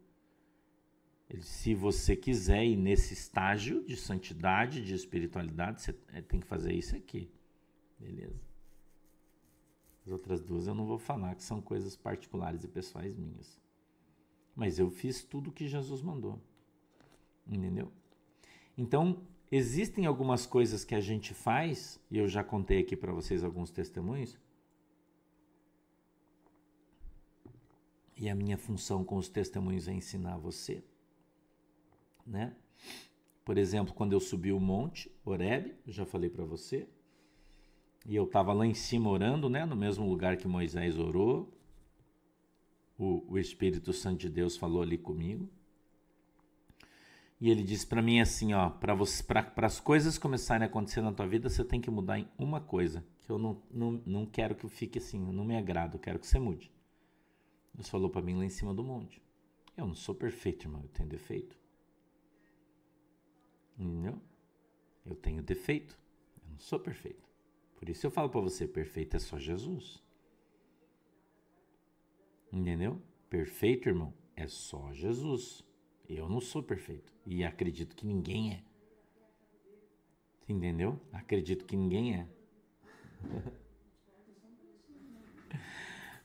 [1.40, 6.72] Se você quiser ir nesse estágio de santidade, de espiritualidade, você é, tem que fazer
[6.72, 7.30] isso aqui.
[7.98, 8.40] Beleza?
[10.04, 13.58] As outras duas eu não vou falar, que são coisas particulares e pessoais minhas.
[14.54, 16.40] Mas eu fiz tudo o que Jesus mandou.
[17.46, 17.90] Entendeu?
[18.76, 23.42] Então, existem algumas coisas que a gente faz, e eu já contei aqui para vocês
[23.42, 24.38] alguns testemunhos.
[28.16, 30.84] E a minha função com os testemunhos é ensinar você,
[32.26, 32.54] né?
[33.44, 36.88] Por exemplo, quando eu subi o monte Oreb, já falei para você,
[38.06, 41.52] e eu estava lá em cima orando, né, no mesmo lugar que Moisés orou.
[42.98, 45.48] O, o Espírito Santo de Deus falou ali comigo.
[47.40, 51.26] E ele disse para mim assim, ó, para as coisas começarem a acontecer na tua
[51.26, 54.68] vida, você tem que mudar em uma coisa, que eu não, não, não quero que
[54.68, 56.70] fique assim, não me agrada, eu quero que você mude.
[57.74, 59.20] Deus falou para mim lá em cima do monte.
[59.76, 61.58] Eu não sou perfeito, irmão, eu tenho defeito.
[63.78, 64.20] Entendeu?
[65.04, 65.98] Eu tenho defeito.
[66.42, 67.28] Eu não sou perfeito.
[67.76, 70.02] Por isso eu falo para você, perfeito é só Jesus.
[72.52, 73.00] Entendeu?
[73.28, 75.64] Perfeito, irmão, é só Jesus.
[76.08, 77.12] Eu não sou perfeito.
[77.26, 78.64] E acredito que ninguém é.
[80.48, 81.00] Entendeu?
[81.12, 82.28] Acredito que ninguém é.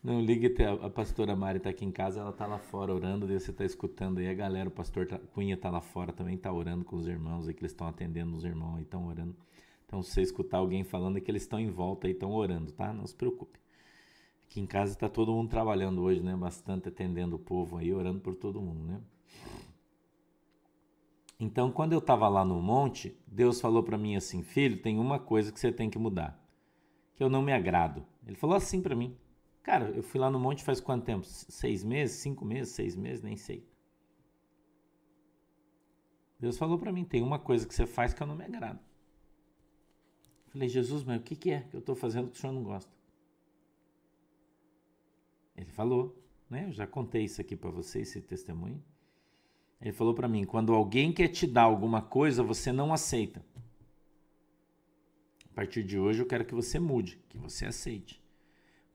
[0.01, 3.38] Não ligue, a pastora Mari está aqui em casa, ela está lá fora orando, daí
[3.38, 6.51] você está escutando aí a galera, o pastor tá, Cunha está lá fora também, está
[6.53, 9.35] orando com os irmãos aí, que eles estão atendendo os irmãos aí, estão orando.
[9.85, 12.71] Então, se você escutar alguém falando é que eles estão em volta e estão orando,
[12.71, 12.93] tá?
[12.93, 13.59] Não se preocupe.
[14.45, 16.33] Aqui em casa está todo mundo trabalhando hoje, né?
[16.33, 19.01] Bastante atendendo o povo aí, orando por todo mundo, né?
[21.38, 25.19] Então, quando eu estava lá no monte, Deus falou para mim assim: Filho, tem uma
[25.19, 26.41] coisa que você tem que mudar,
[27.15, 28.05] que eu não me agrado.
[28.25, 29.17] Ele falou assim para mim.
[29.63, 31.25] Cara, eu fui lá no monte faz quanto tempo?
[31.25, 32.17] Seis meses?
[32.17, 32.73] Cinco meses?
[32.73, 33.21] Seis meses?
[33.21, 33.67] Nem sei.
[36.39, 38.79] Deus falou para mim: tem uma coisa que você faz que eu não me agrado.
[40.47, 42.63] Falei, Jesus, mas o que, que é que eu estou fazendo que o senhor não
[42.63, 42.91] gosta?
[45.55, 46.17] Ele falou,
[46.49, 46.65] né?
[46.65, 48.81] Eu já contei isso aqui para vocês, esse testemunho.
[49.81, 53.45] Ele falou para mim: quando alguém quer te dar alguma coisa, você não aceita.
[55.51, 58.18] A partir de hoje eu quero que você mude, que você aceite.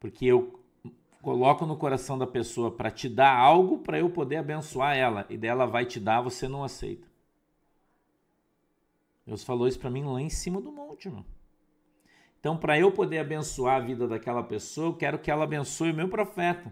[0.05, 0.61] Porque eu
[1.23, 5.39] coloco no coração da pessoa para te dar algo para eu poder abençoar ela e
[5.39, 7.09] dela vai te dar, você não aceita.
[9.27, 11.25] Deus falou isso para mim lá em cima do monte, irmão.
[12.39, 15.95] Então, para eu poder abençoar a vida daquela pessoa, eu quero que ela abençoe o
[15.95, 16.71] meu profeta.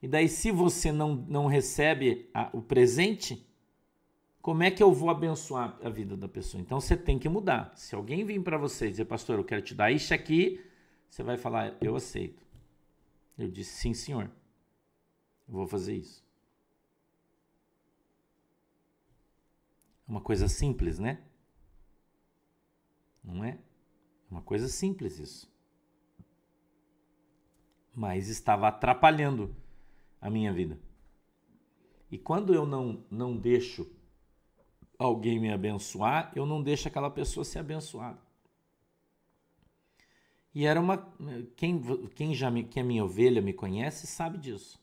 [0.00, 3.46] E daí, se você não, não recebe a, o presente,
[4.40, 6.58] como é que eu vou abençoar a vida da pessoa?
[6.58, 7.74] Então você tem que mudar.
[7.76, 10.58] Se alguém vir para você e dizer, pastor, eu quero te dar isso aqui,
[11.14, 12.44] você vai falar, eu aceito.
[13.38, 14.24] Eu disse, sim, senhor.
[15.46, 16.26] Eu vou fazer isso.
[20.08, 21.22] É uma coisa simples, né?
[23.22, 23.50] Não é?
[23.50, 23.58] É
[24.28, 25.48] uma coisa simples isso.
[27.94, 29.54] Mas estava atrapalhando
[30.20, 30.80] a minha vida.
[32.10, 33.88] E quando eu não, não deixo
[34.98, 38.23] alguém me abençoar, eu não deixo aquela pessoa ser abençoada.
[40.54, 41.12] E era uma.
[41.56, 41.82] Quem,
[42.14, 44.78] quem já me, quem é minha ovelha me conhece sabe disso.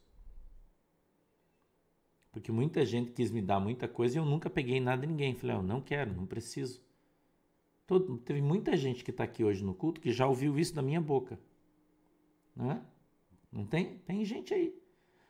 [2.32, 5.36] Porque muita gente quis me dar muita coisa e eu nunca peguei nada de ninguém.
[5.36, 6.82] Falei, eu não quero, não preciso.
[7.86, 10.82] Todo, teve muita gente que está aqui hoje no culto que já ouviu isso da
[10.82, 11.40] minha boca.
[12.56, 12.82] Não é?
[13.52, 13.98] Não tem?
[14.00, 14.74] Tem gente aí.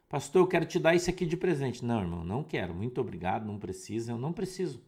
[0.07, 1.83] Pastor, eu quero te dar isso aqui de presente.
[1.85, 2.73] Não, irmão, não quero.
[2.73, 4.11] Muito obrigado, não precisa.
[4.11, 4.81] Eu não preciso.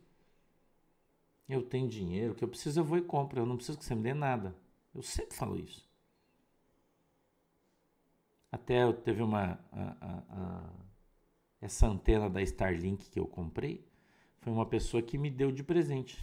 [1.48, 3.40] Eu tenho dinheiro, o que eu preciso eu vou e compro.
[3.40, 4.56] Eu não preciso que você me dê nada.
[4.94, 5.90] Eu sempre falo isso.
[8.52, 9.60] Até eu teve uma.
[9.72, 10.70] A, a, a,
[11.60, 13.84] essa antena da Starlink que eu comprei
[14.40, 16.22] foi uma pessoa que me deu de presente.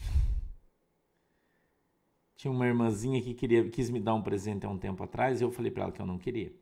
[2.37, 5.45] Tinha uma irmãzinha que queria, quis me dar um presente há um tempo atrás e
[5.45, 6.53] eu falei para ela que eu não queria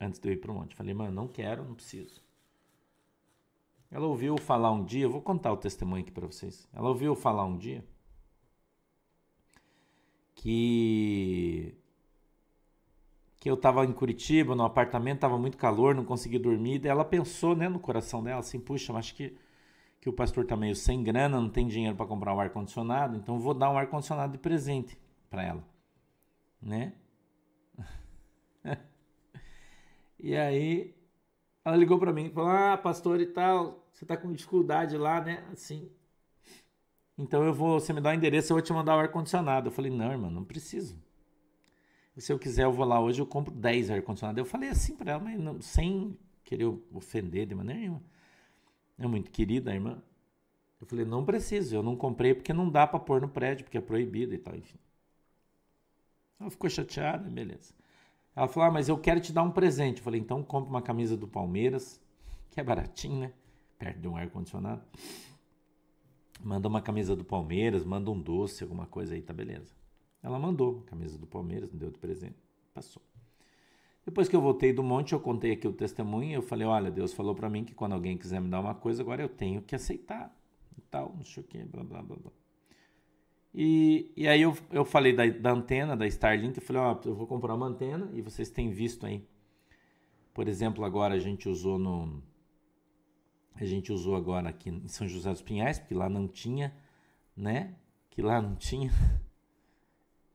[0.00, 0.76] antes de eu ir para o monte.
[0.76, 2.22] Falei, mano, não quero, não preciso.
[3.90, 6.68] Ela ouviu falar um dia, vou contar o testemunho aqui para vocês.
[6.72, 7.84] Ela ouviu falar um dia
[10.46, 11.74] que
[13.40, 16.78] que eu estava em Curitiba, no apartamento, estava muito calor, não consegui dormir.
[16.78, 19.36] Daí ela pensou, né, no coração dela, assim, puxa, acho que,
[20.00, 23.40] que o pastor está meio sem grana, não tem dinheiro para comprar um ar-condicionado, então
[23.40, 24.96] vou dar um ar-condicionado de presente
[25.28, 25.64] para ela,
[26.62, 26.94] né?
[30.18, 30.94] e aí
[31.64, 35.20] ela ligou para mim e falou: Ah, pastor e tal, você está com dificuldade lá,
[35.20, 35.44] né?
[35.52, 35.90] Assim.
[37.18, 39.68] Então eu vou, você me dá o endereço, eu vou te mandar o ar-condicionado.
[39.68, 40.98] Eu falei: Não, irmão, não preciso
[42.20, 44.40] se eu quiser, eu vou lá hoje, eu compro 10 ar-condicionado.
[44.40, 48.02] Eu falei assim para ela, mas não, sem querer ofender de maneira nenhuma.
[48.98, 50.02] É muito querida a irmã.
[50.80, 53.76] Eu falei, não preciso, eu não comprei porque não dá para pôr no prédio, porque
[53.76, 54.78] é proibido e tal, enfim.
[56.40, 57.74] Ela ficou chateada, beleza.
[58.34, 59.98] Ela falou, ah, mas eu quero te dar um presente.
[59.98, 62.00] Eu falei, então compra uma camisa do Palmeiras,
[62.50, 63.32] que é baratinho, né?
[63.78, 64.82] Perto de um ar-condicionado.
[66.42, 69.74] Manda uma camisa do Palmeiras, manda um doce, alguma coisa aí, tá beleza.
[70.22, 72.36] Ela mandou, camisa do Palmeiras, me deu de presente,
[72.74, 73.02] passou.
[74.04, 76.92] Depois que eu voltei do monte, eu contei aqui o testemunho e eu falei: Olha,
[76.92, 79.60] Deus falou para mim que quando alguém quiser me dar uma coisa, agora eu tenho
[79.60, 80.32] que aceitar.
[80.78, 82.32] E tal, não sei o que, blá blá blá blá.
[83.52, 87.14] E, e aí eu, eu falei da, da antena, da Starlink, eu falei: Ó, eu
[87.16, 89.26] vou comprar uma antena e vocês têm visto aí.
[90.32, 92.22] Por exemplo, agora a gente usou no.
[93.58, 96.76] A gente usou agora aqui em São José dos Pinhais, porque lá não tinha,
[97.36, 97.74] né?
[98.10, 98.90] Que lá não tinha.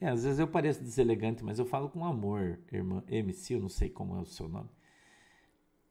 [0.03, 3.69] É, às vezes eu pareço deselegante, mas eu falo com amor, irmã MC, eu não
[3.69, 4.67] sei como é o seu nome.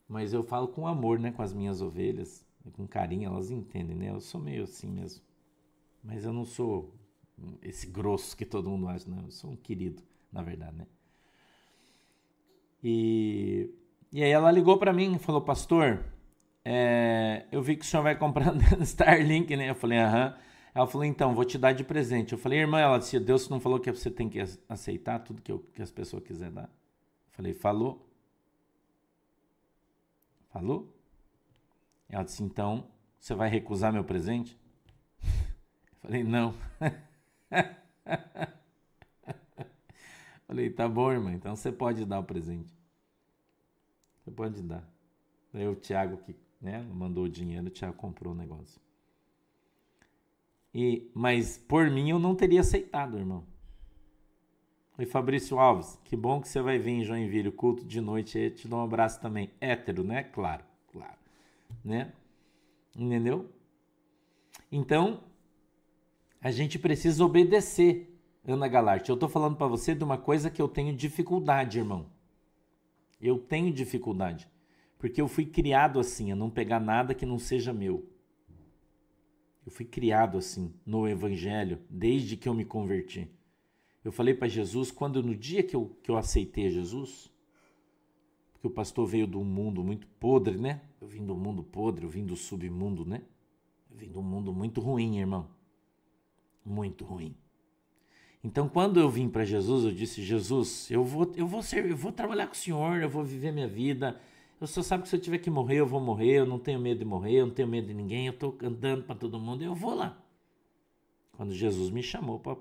[0.09, 4.11] Mas eu falo com amor, né, com as minhas ovelhas, com carinho, elas entendem, né?
[4.11, 5.23] Eu sou meio assim mesmo.
[6.03, 6.93] Mas eu não sou
[7.63, 9.23] esse grosso que todo mundo acha, não.
[9.23, 10.87] Eu sou um querido, na verdade, né?
[12.83, 13.71] E,
[14.13, 16.05] e aí ela ligou para mim e falou, pastor,
[16.65, 19.71] é, eu vi que o senhor vai comprar Starlink, né?
[19.71, 20.37] Eu falei, aham.
[20.73, 22.33] Ela falou, então, vou te dar de presente.
[22.33, 25.51] Eu falei, irmã, ela disse, Deus não falou que você tem que aceitar tudo que,
[25.51, 26.65] eu, que as pessoas quiserem dar?
[26.65, 28.09] Eu falei, falou.
[30.51, 30.95] Falou?
[32.09, 32.87] Ela disse, então,
[33.19, 34.57] você vai recusar meu presente?
[35.23, 36.55] Eu falei, não.
[40.47, 42.73] falei, tá bom, irmã, então você pode dar o presente.
[44.21, 44.89] Você pode dar.
[45.53, 48.81] Daí o Tiago que né, mandou o dinheiro, o Tiago comprou o negócio.
[50.75, 53.45] E, mas por mim eu não teria aceitado, irmão.
[54.99, 58.69] E Fabrício Alves, que bom que você vai vir em Joinville, culto de noite, te
[58.69, 59.51] dou um abraço também.
[59.59, 60.25] Hétero, né?
[60.25, 61.17] Claro, claro.
[61.83, 62.13] Né?
[62.95, 63.51] Entendeu?
[64.71, 65.23] Então,
[66.41, 68.15] a gente precisa obedecer,
[68.47, 69.09] Ana Galarte.
[69.09, 72.07] Eu tô falando para você de uma coisa que eu tenho dificuldade, irmão.
[73.21, 74.49] Eu tenho dificuldade.
[75.01, 78.07] Porque eu fui criado assim, a não pegar nada que não seja meu.
[79.65, 83.29] Eu fui criado assim no Evangelho desde que eu me converti.
[84.05, 87.33] Eu falei para Jesus quando no dia que eu, que eu aceitei Jesus,
[88.53, 90.83] porque o pastor veio de um mundo muito podre, né?
[91.01, 93.23] Eu vim do mundo podre, eu vim do submundo, né?
[93.91, 95.49] Eu vim de um mundo muito ruim, irmão.
[96.63, 97.35] Muito ruim.
[98.45, 101.97] Então, quando eu vim para Jesus, eu disse: Jesus, eu vou, eu vou ser, eu
[101.97, 104.21] vou trabalhar com o Senhor, eu vou viver minha vida,
[104.61, 106.41] eu só sabe que se eu tiver que morrer, eu vou morrer.
[106.41, 108.27] Eu não tenho medo de morrer, eu não tenho medo de ninguém.
[108.27, 110.23] Eu estou andando para todo mundo, eu vou lá.
[111.33, 112.57] Quando Jesus me chamou, pra,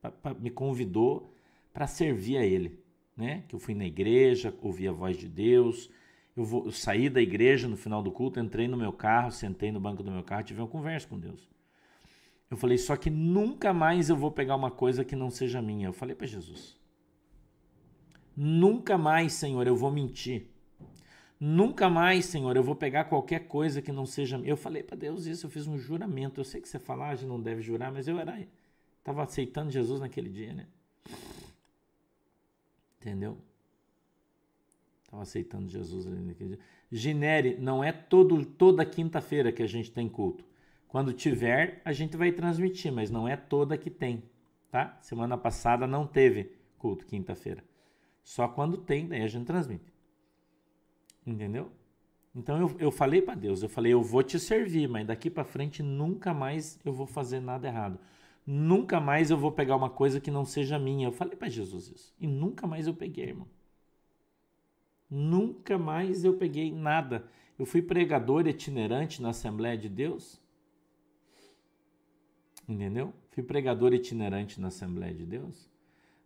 [0.00, 1.30] pra, pra me convidou
[1.72, 2.82] para servir a Ele,
[3.14, 3.44] né?
[3.46, 5.90] Que eu fui na igreja, ouvi a voz de Deus.
[6.34, 9.70] Eu, vou, eu saí da igreja no final do culto, entrei no meu carro, sentei
[9.70, 11.46] no banco do meu carro, tive uma conversa com Deus.
[12.50, 15.88] Eu falei, só que nunca mais eu vou pegar uma coisa que não seja minha.
[15.88, 16.78] Eu falei para Jesus.
[18.34, 20.48] Nunca mais, Senhor, eu vou mentir.
[21.40, 24.40] Nunca mais, Senhor, eu vou pegar qualquer coisa que não seja.
[24.44, 26.40] Eu falei para Deus isso, eu fiz um juramento.
[26.40, 28.36] Eu sei que você fala, a ah, gente não deve jurar, mas eu era.
[28.98, 30.66] Estava aceitando Jesus naquele dia, né?
[33.00, 33.38] Entendeu?
[35.04, 36.58] Estava aceitando Jesus ali naquele dia.
[36.90, 40.44] Ginere, não é todo, toda quinta-feira que a gente tem culto.
[40.88, 44.24] Quando tiver, a gente vai transmitir, mas não é toda que tem,
[44.70, 44.98] tá?
[45.00, 47.62] Semana passada não teve culto quinta-feira.
[48.24, 49.97] Só quando tem, daí a gente transmite.
[51.28, 51.70] Entendeu?
[52.34, 55.44] Então eu, eu falei para Deus, eu falei, eu vou te servir, mas daqui para
[55.44, 57.98] frente nunca mais eu vou fazer nada errado.
[58.46, 61.08] Nunca mais eu vou pegar uma coisa que não seja minha.
[61.08, 62.14] Eu falei para Jesus isso.
[62.18, 63.46] E nunca mais eu peguei, irmão.
[65.10, 67.28] Nunca mais eu peguei nada.
[67.58, 70.40] Eu fui pregador itinerante na Assembleia de Deus.
[72.66, 73.12] Entendeu?
[73.32, 75.68] Fui pregador itinerante na Assembleia de Deus.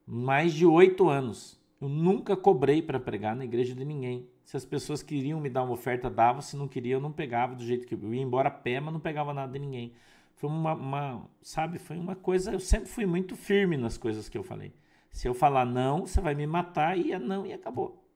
[0.07, 1.61] Mais de oito anos.
[1.82, 4.30] Eu nunca cobrei para pregar na igreja de ninguém.
[4.44, 6.40] Se as pessoas queriam me dar uma oferta, dava.
[6.40, 8.92] Se não queria, eu não pegava do jeito que eu ia embora a pé, mas
[8.92, 9.92] não pegava nada de ninguém.
[10.36, 14.38] foi uma, uma, sabe, foi uma coisa, eu sempre fui muito firme nas coisas que
[14.38, 14.72] eu falei.
[15.10, 18.08] Se eu falar não, você vai me matar e é não e acabou.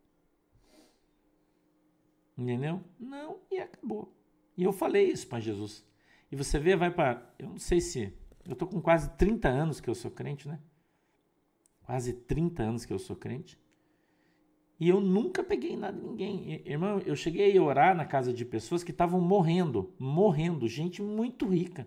[2.38, 2.80] Entendeu?
[3.00, 4.14] Não e acabou.
[4.56, 5.84] E eu falei isso para Jesus.
[6.30, 9.80] E você vê, vai para, eu não sei se, eu tô com quase 30 anos
[9.80, 10.60] que eu sou crente, né?
[11.86, 13.56] Quase 30 anos que eu sou crente.
[14.78, 16.62] E eu nunca peguei nada de ninguém.
[16.66, 21.46] Irmão, eu cheguei a orar na casa de pessoas que estavam morrendo, morrendo, gente muito
[21.46, 21.86] rica.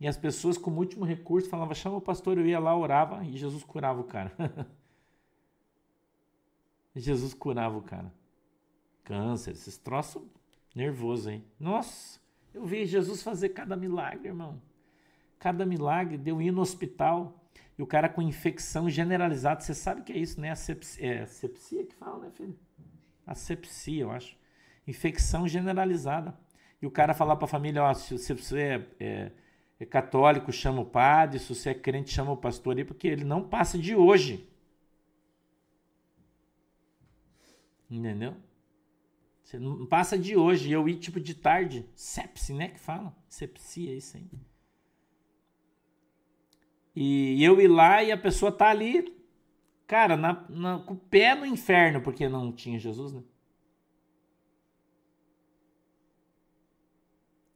[0.00, 3.36] E as pessoas, como último recurso, falavam: chama o pastor, eu ia lá, orava e
[3.36, 4.34] Jesus curava o cara.
[6.96, 8.12] Jesus curava o cara.
[9.04, 10.22] Câncer, esses troços
[10.74, 11.44] nervoso, hein?
[11.58, 12.18] Nossa,
[12.54, 14.60] eu vi Jesus fazer cada milagre, irmão.
[15.38, 17.39] Cada milagre, deu ir no hospital
[17.80, 19.62] e o cara com infecção generalizada.
[19.62, 20.50] Você sabe que é isso, né?
[20.50, 22.54] Asepsia, é asepsia que fala, né, filho?
[23.26, 24.36] Asepsia, eu acho.
[24.86, 26.38] Infecção generalizada.
[26.82, 29.32] E o cara falar para a família: ó, se você é, é
[29.80, 33.24] é católico, chama o padre, se você é crente, chama o pastor aí, porque ele
[33.24, 34.46] não passa de hoje.
[37.90, 38.36] Entendeu?
[39.42, 40.70] Você não passa de hoje.
[40.70, 41.88] Eu ir tipo de tarde.
[41.94, 42.68] Sepsi, né?
[42.68, 43.16] Que fala.
[43.26, 44.30] Sepsia, é isso aí.
[46.94, 49.14] E eu ir lá e a pessoa tá ali,
[49.86, 53.22] cara, na, na, com o pé no inferno, porque não tinha Jesus, né?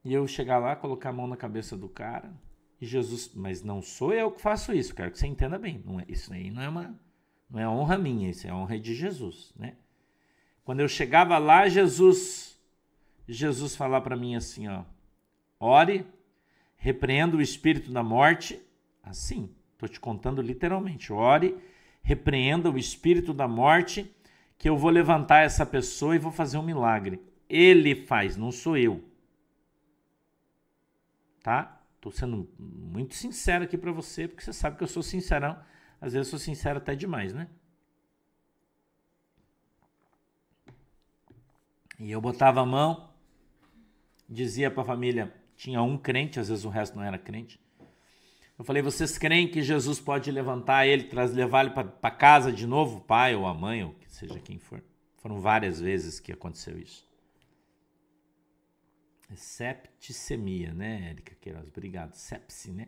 [0.03, 2.31] E eu chegar lá, colocar a mão na cabeça do cara.
[2.79, 5.81] E Jesus, mas não sou eu que faço isso, quero que você entenda bem.
[5.83, 6.99] Não é, isso aí não é uma
[7.49, 9.75] não é honra minha, isso é honra de Jesus, né?
[10.63, 12.55] Quando eu chegava lá, Jesus
[13.27, 14.83] Jesus falar para mim assim, ó:
[15.59, 16.05] Ore,
[16.75, 18.61] repreenda o espírito da morte,
[19.05, 21.13] assim, tô te contando literalmente.
[21.13, 21.55] Ore,
[22.01, 24.13] repreenda o espírito da morte,
[24.57, 27.21] que eu vou levantar essa pessoa e vou fazer um milagre.
[27.47, 29.03] Ele faz, não sou eu
[31.45, 31.79] tá?
[32.01, 35.55] Tô sendo muito sincero aqui para você, porque você sabe que eu sou sincerão.
[36.01, 37.47] Às vezes eu sou sincero até demais, né?
[41.99, 43.11] E eu botava a mão,
[44.27, 47.59] dizia para a família, tinha um crente, às vezes o resto não era crente.
[48.57, 52.99] Eu falei, vocês creem que Jesus pode levantar ele, levar ele para casa de novo,
[52.99, 54.81] o pai ou a mãe, ou que seja quem for.
[55.17, 57.05] Foram várias vezes que aconteceu isso.
[59.29, 61.67] É septicemia, né, Érica Queiroz?
[61.67, 62.13] Obrigado.
[62.13, 62.87] Sepsi, né?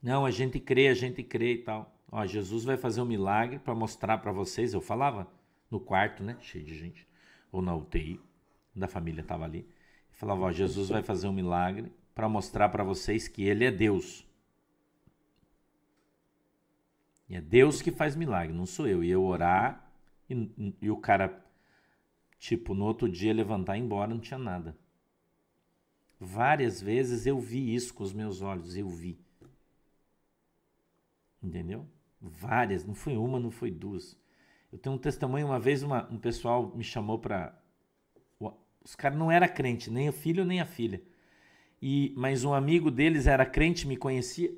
[0.00, 1.92] Não, a gente crê, a gente crê e tal.
[2.12, 4.74] Ó, Jesus vai fazer um milagre para mostrar para vocês.
[4.74, 5.26] Eu falava
[5.70, 6.36] no quarto, né?
[6.40, 7.08] Cheio de gente.
[7.50, 8.20] Ou na UTI,
[8.76, 9.68] da família estava ali.
[10.12, 14.26] Falava, ó, Jesus vai fazer um milagre para mostrar para vocês que ele é Deus.
[17.28, 19.04] E é Deus que faz milagre, não sou eu.
[19.04, 19.88] E eu orar
[20.28, 21.48] e, e o cara
[22.38, 24.76] Tipo, no outro dia levantar e ir embora não tinha nada.
[26.20, 29.16] Várias vezes eu vi isso com os meus olhos, eu vi.
[31.40, 31.86] Entendeu?
[32.20, 34.16] Várias, não foi uma, não foi duas.
[34.72, 37.56] Eu tenho um testemunho, uma vez uma, um pessoal me chamou para.
[38.84, 41.00] Os caras não era crente, nem o filho nem a filha.
[41.80, 44.52] E Mas um amigo deles era crente, me conhecia,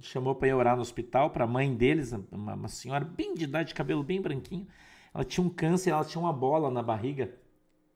[0.00, 3.44] chamou para ir orar no hospital para a mãe deles, uma, uma senhora bem de
[3.44, 4.66] idade, cabelo bem branquinho.
[5.12, 7.34] Ela tinha um câncer, ela tinha uma bola na barriga,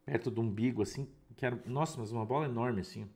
[0.05, 3.09] perto do umbigo, assim, que era, nossa, mas uma bola enorme, assim.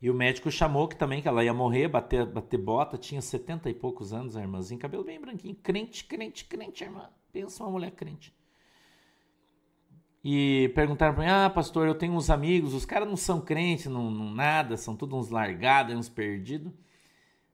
[0.00, 3.68] E o médico chamou que também que ela ia morrer, bater, bater bota, tinha 70
[3.70, 7.10] e poucos anos a irmãzinha, cabelo bem branquinho, crente, crente, crente, irmã.
[7.32, 8.34] Pensa uma mulher crente.
[10.24, 13.86] E perguntaram para mim: Ah, pastor, eu tenho uns amigos, os caras não são crentes,
[13.86, 16.72] não, não nada, são todos uns largados, uns perdidos.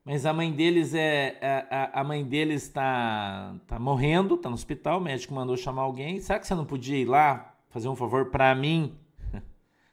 [0.04, 1.38] Mas a mãe deles é.
[1.70, 6.20] A, a mãe deles está tá morrendo, está no hospital, o médico mandou chamar alguém.
[6.20, 8.98] Será que você não podia ir lá fazer um favor para mim?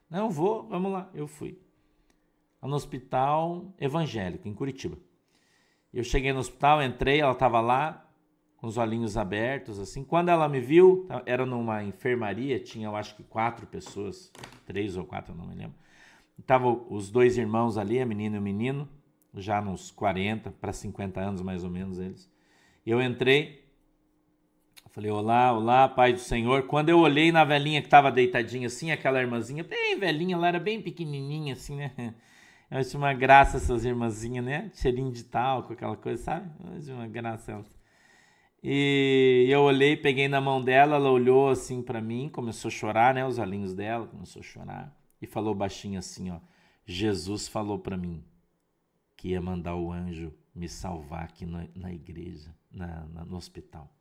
[0.10, 1.08] Não, vou, vamos lá.
[1.14, 1.62] Eu fui.
[2.62, 4.98] No hospital evangélico, em Curitiba.
[5.94, 8.09] Eu cheguei no hospital, entrei, ela estava lá,
[8.60, 10.04] com os olhinhos abertos, assim.
[10.04, 14.32] Quando ela me viu, tá, era numa enfermaria, tinha eu acho que quatro pessoas,
[14.66, 15.76] três ou quatro, não me lembro.
[16.38, 18.88] Estavam os dois irmãos ali, a menina e o menino
[19.34, 22.30] já nos 40 para 50 anos mais ou menos eles.
[22.86, 23.66] Eu entrei,
[24.90, 26.64] falei: Olá, olá, Pai do Senhor.
[26.64, 30.60] Quando eu olhei na velhinha que estava deitadinha assim, aquela irmãzinha, bem velhinha, ela era
[30.60, 32.16] bem pequenininha assim, né?
[32.70, 34.70] Eu acho uma graça essas irmãzinhas, né?
[34.76, 36.52] Cheirinho de talco, aquela coisa, sabe?
[36.64, 37.79] Eu acho uma graça elas.
[38.62, 43.14] E eu olhei, peguei na mão dela, ela olhou assim para mim, começou a chorar,
[43.14, 43.26] né?
[43.26, 44.96] Os olhinhos dela, começou a chorar.
[45.22, 46.40] E falou baixinho assim, ó.
[46.86, 48.24] Jesus falou para mim
[49.16, 53.94] que ia mandar o anjo me salvar aqui na, na igreja, na, na, no hospital.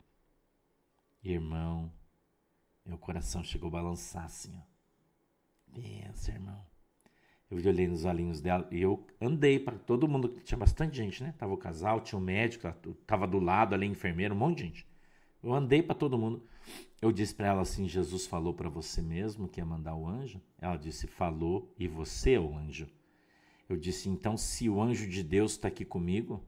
[1.23, 1.93] Irmão,
[2.85, 4.63] meu coração chegou a balançar assim, ó.
[5.73, 6.65] Pensa, irmão.
[7.51, 10.28] Eu olhei nos olhinhos dela e eu andei para todo mundo.
[10.44, 11.34] Tinha bastante gente, né?
[11.38, 12.70] Tava o casal, tinha o um médico,
[13.07, 14.86] tava do lado ali, enfermeiro, um monte de gente.
[15.42, 16.42] Eu andei para todo mundo.
[17.01, 20.40] Eu disse para ela assim: Jesus falou para você mesmo que ia mandar o anjo?
[20.61, 22.86] Ela disse: Falou, e você é o anjo.
[23.68, 26.42] Eu disse: Então, se o anjo de Deus está aqui comigo,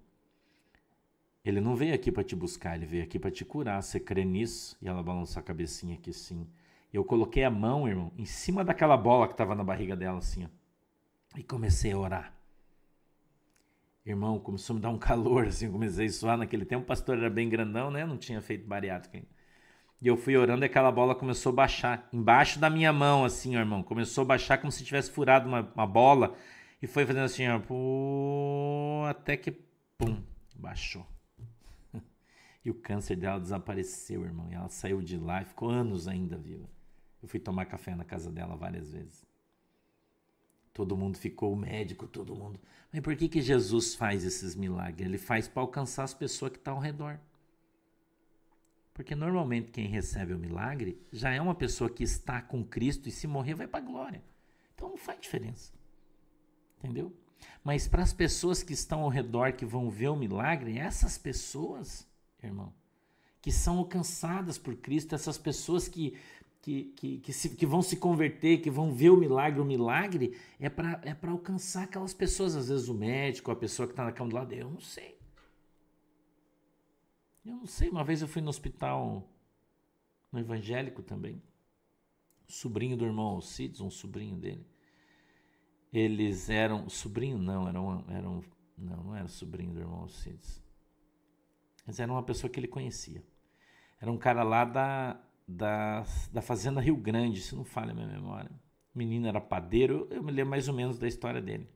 [1.43, 3.83] ele não veio aqui para te buscar, ele veio aqui para te curar.
[3.83, 4.77] Você crê nisso?
[4.83, 6.47] E ela balançou a cabecinha aqui sim.
[6.93, 10.45] Eu coloquei a mão, irmão, em cima daquela bola que estava na barriga dela, assim,
[10.45, 10.60] ó.
[11.37, 12.35] E comecei a orar.
[14.05, 16.83] Irmão, começou a me dar um calor, assim, comecei a suar naquele tempo.
[16.85, 18.05] O pastor era bem grandão, né?
[18.05, 19.29] Não tinha feito bariátrica ainda.
[20.03, 22.09] E eu fui orando e aquela bola começou a baixar.
[22.13, 23.83] Embaixo da minha mão, assim, irmão.
[23.83, 26.35] Começou a baixar como se tivesse furado uma, uma bola.
[26.81, 27.59] E foi fazendo assim, ó.
[27.59, 29.51] Pô, até que,
[29.99, 30.23] pum,
[30.57, 31.07] baixou.
[32.65, 34.49] e o câncer dela desapareceu, irmão.
[34.51, 36.69] E ela saiu de lá e ficou anos ainda viva.
[37.23, 39.30] Eu fui tomar café na casa dela várias vezes.
[40.73, 42.61] Todo mundo ficou, médico, todo mundo.
[42.93, 45.07] Mas por que, que Jesus faz esses milagres?
[45.07, 47.19] Ele faz para alcançar as pessoas que estão ao redor.
[48.93, 53.13] Porque normalmente quem recebe o milagre já é uma pessoa que está com Cristo e
[53.13, 54.23] se morrer vai para a glória.
[54.75, 55.73] Então não faz diferença.
[56.79, 57.13] Entendeu?
[57.63, 62.07] Mas para as pessoas que estão ao redor, que vão ver o milagre, essas pessoas,
[62.43, 62.73] irmão,
[63.41, 66.17] que são alcançadas por Cristo, essas pessoas que
[66.63, 69.61] que, que, que, se, que, vão se converter, que vão ver o milagre.
[69.61, 73.93] O milagre é para é alcançar aquelas pessoas, às vezes o médico, a pessoa que
[73.93, 74.53] está na cama do lado.
[74.53, 75.19] Eu não sei.
[77.45, 77.89] Eu não sei.
[77.89, 79.27] Uma vez eu fui no hospital,
[80.31, 81.43] no evangélico também.
[82.47, 84.67] Sobrinho do irmão Alcides, um sobrinho dele.
[85.93, 86.89] Eles eram.
[86.89, 88.05] Sobrinho não, eram.
[88.09, 88.45] eram
[88.77, 90.63] não, não era sobrinho do irmão Alcides.
[91.87, 93.25] Mas era uma pessoa que ele conhecia.
[93.99, 98.07] Era um cara lá da da, da Fazenda Rio Grande, se não falha a minha
[98.07, 98.51] memória.
[98.95, 101.69] O menino era padeiro, eu me lembro mais ou menos da história dele.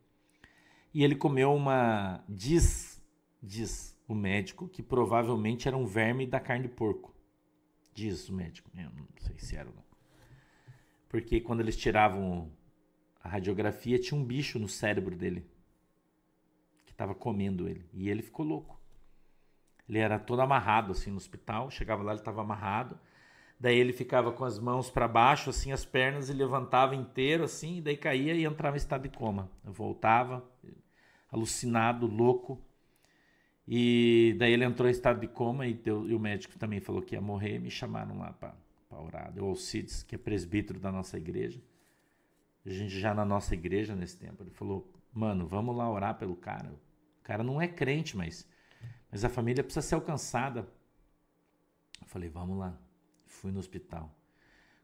[0.93, 2.25] E ele comeu uma.
[2.29, 3.03] Diz,
[3.43, 7.15] diz o médico que provavelmente era um verme da carne de porco.
[7.93, 9.85] Diz o médico, eu não sei se era ou não.
[11.09, 12.51] Porque quando eles tiravam
[13.23, 15.49] a radiografia, tinha um bicho no cérebro dele
[16.85, 17.89] que estava comendo ele.
[17.93, 18.81] E ele ficou louco.
[19.89, 22.99] Ele era todo amarrado assim no hospital, chegava lá, ele estava amarrado
[23.65, 27.79] Daí ele ficava com as mãos para baixo, assim, as pernas, e levantava inteiro, assim,
[27.79, 29.51] e daí caía e entrava em estado de coma.
[29.65, 30.47] Eu voltava,
[31.33, 32.63] alucinado, louco.
[33.67, 37.01] E daí ele entrou em estado de coma e, deu, e o médico também falou
[37.01, 37.59] que ia morrer.
[37.59, 38.55] Me chamaram lá para
[38.91, 39.33] orar.
[39.33, 41.59] Deu Alcides, que é presbítero da nossa igreja.
[42.67, 44.43] A gente já na nossa igreja nesse tempo.
[44.43, 46.69] Ele falou: Mano, vamos lá orar pelo cara.
[46.69, 48.47] O cara não é crente, mas,
[49.11, 50.69] mas a família precisa ser alcançada.
[51.99, 52.84] Eu falei: Vamos lá
[53.45, 54.11] fui no hospital.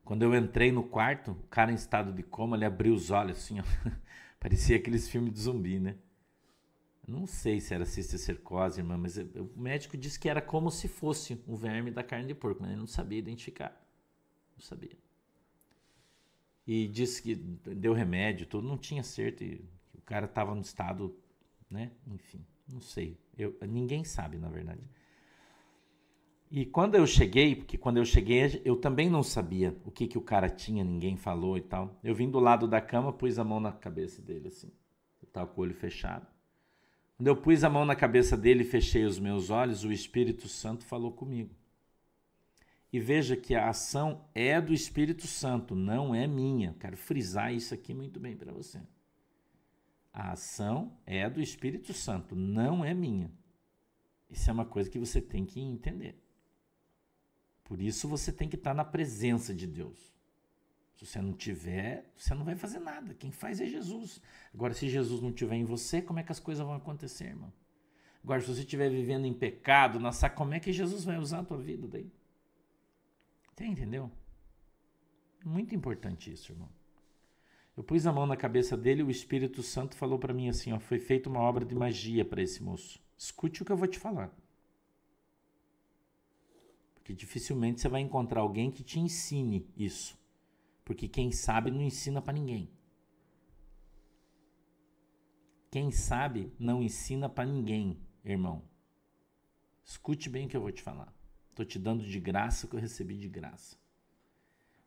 [0.05, 3.39] Quando eu entrei no quarto, o cara em estado de coma, ele abriu os olhos
[3.39, 3.63] assim, ó.
[4.39, 5.97] Parecia aqueles filmes de zumbi, né?
[7.09, 11.43] Não sei se era cisticercose, irmã, mas o médico disse que era como se fosse
[11.49, 13.71] um verme da carne de porco, mas ele não sabia identificar.
[14.55, 14.97] Não sabia.
[16.67, 19.43] E disse que deu remédio, tudo, não tinha certo.
[19.43, 21.19] E o cara estava no estado,
[21.71, 21.93] né?
[22.07, 23.19] Enfim, não sei.
[23.39, 24.83] Eu, ninguém sabe, na verdade.
[26.51, 30.19] E quando eu cheguei, porque quando eu cheguei eu também não sabia o que, que
[30.19, 31.97] o cara tinha, ninguém falou e tal.
[32.03, 34.73] Eu vim do lado da cama, pus a mão na cabeça dele assim.
[35.23, 36.27] Eu tava com o olho fechado.
[37.17, 40.49] Quando eu pus a mão na cabeça dele e fechei os meus olhos, o Espírito
[40.49, 41.55] Santo falou comigo.
[42.93, 46.75] E veja que a ação é do Espírito Santo, não é minha.
[46.81, 48.81] Quero frisar isso aqui muito bem para você.
[50.13, 53.31] A ação é do Espírito Santo, não é minha.
[54.29, 56.19] Isso é uma coisa que você tem que entender.
[57.71, 60.12] Por isso você tem que estar na presença de Deus.
[60.97, 63.14] Se você não tiver, você não vai fazer nada.
[63.14, 64.21] Quem faz é Jesus.
[64.53, 67.53] Agora, se Jesus não tiver em você, como é que as coisas vão acontecer, irmão?
[68.25, 71.39] Agora, se você estiver vivendo em pecado, na saca, como é que Jesus vai usar
[71.39, 72.11] a tua vida daí?
[73.55, 74.11] Você entendeu?
[75.45, 76.68] Muito importante isso, irmão.
[77.77, 80.73] Eu pus a mão na cabeça dele e o Espírito Santo falou para mim assim:
[80.73, 83.01] ó, foi feita uma obra de magia para esse moço.
[83.16, 84.37] Escute o que eu vou te falar.
[87.11, 90.17] Porque dificilmente você vai encontrar alguém que te ensine isso.
[90.85, 92.71] Porque quem sabe não ensina para ninguém.
[95.73, 98.63] Quem sabe não ensina para ninguém, irmão.
[99.85, 101.13] Escute bem o que eu vou te falar.
[101.49, 103.77] Estou te dando de graça o que eu recebi de graça.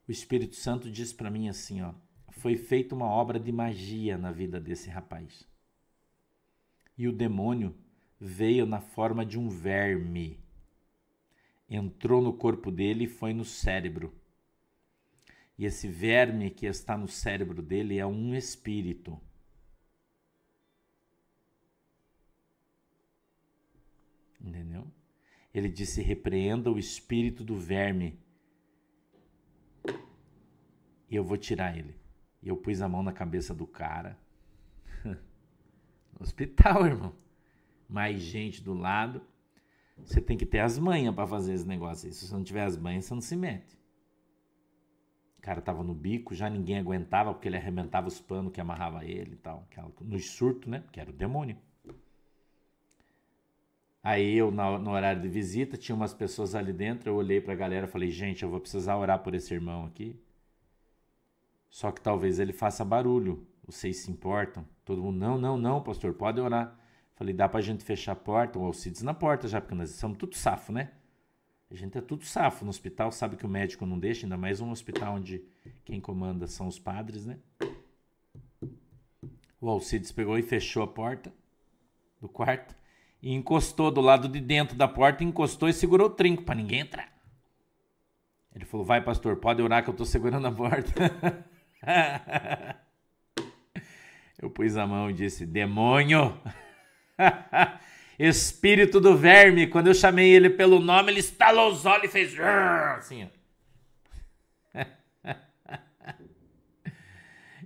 [0.07, 1.93] O Espírito Santo diz para mim assim, ó,
[2.29, 5.45] foi feita uma obra de magia na vida desse rapaz.
[6.97, 7.75] E o demônio
[8.17, 10.42] veio na forma de um verme
[11.75, 14.13] entrou no corpo dele e foi no cérebro.
[15.57, 19.19] E esse verme que está no cérebro dele é um espírito.
[24.39, 24.85] Entendeu?
[25.53, 28.19] Ele disse: repreenda o espírito do verme.
[31.09, 31.95] E eu vou tirar ele.
[32.41, 34.17] E eu pus a mão na cabeça do cara.
[36.19, 37.15] Hospital, irmão.
[37.87, 39.21] Mais gente do lado.
[40.05, 42.13] Você tem que ter as manhas para fazer esse negócio aí.
[42.13, 43.77] Se você não tiver as manhas, você não se mete.
[45.37, 49.03] O cara tava no bico, já ninguém aguentava porque ele arrebentava os panos que amarrava
[49.03, 49.67] ele e tal.
[50.01, 50.83] No surto, né?
[50.91, 51.57] Que era o demônio.
[54.01, 57.09] Aí eu, no horário de visita, tinha umas pessoas ali dentro.
[57.09, 60.19] Eu olhei pra galera e falei: gente, eu vou precisar orar por esse irmão aqui.
[61.69, 63.47] Só que talvez ele faça barulho.
[63.65, 64.65] Vocês se importam?
[64.83, 66.77] Todo mundo, não, não, não, pastor, pode orar.
[67.15, 70.17] Falei, dá pra gente fechar a porta, o Alcides na porta já, porque nós somos
[70.17, 70.91] tudo safo, né?
[71.69, 72.63] A gente é tudo safo.
[72.63, 75.43] No hospital sabe que o médico não deixa, ainda mais um hospital onde
[75.85, 77.37] quem comanda são os padres, né?
[79.59, 81.33] O Alcides pegou e fechou a porta
[82.19, 82.75] do quarto
[83.21, 86.81] e encostou do lado de dentro da porta, encostou e segurou o trinco para ninguém
[86.81, 87.11] entrar.
[88.53, 90.93] Ele falou: Vai, pastor, pode orar que eu tô segurando a porta.
[94.37, 96.37] Eu pus a mão e disse: Demônio!
[98.17, 99.67] Espírito do verme.
[99.67, 103.29] Quando eu chamei ele pelo nome, ele estalou os olhos e fez assim.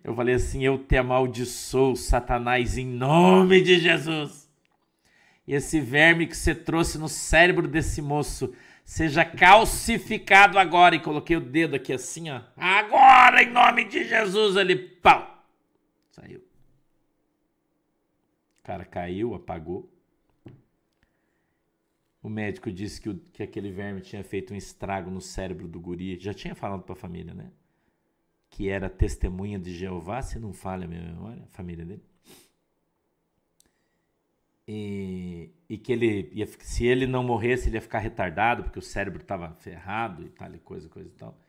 [0.04, 4.50] Eu falei assim: Eu te amaldiçoo, Satanás, em nome de Jesus.
[5.45, 8.54] E esse verme que você trouxe no cérebro desse moço
[8.86, 10.95] seja calcificado agora.
[10.95, 12.41] E coloquei o dedo aqui assim, ó.
[12.56, 15.45] Agora, em nome de Jesus, ele pau.
[16.10, 16.47] Saiu.
[18.68, 19.89] Cara caiu, apagou.
[22.22, 25.80] O médico disse que, o, que aquele verme tinha feito um estrago no cérebro do
[25.80, 26.20] guri.
[26.20, 27.49] Já tinha falado para a família, né?
[28.49, 32.03] Que era testemunha de Jeová, se não falha a minha memória, a família dele
[34.68, 38.82] e, e que ele ia, se ele não morresse, ele ia ficar retardado, porque o
[38.82, 41.39] cérebro estava ferrado e tal, e coisa, coisa e tal.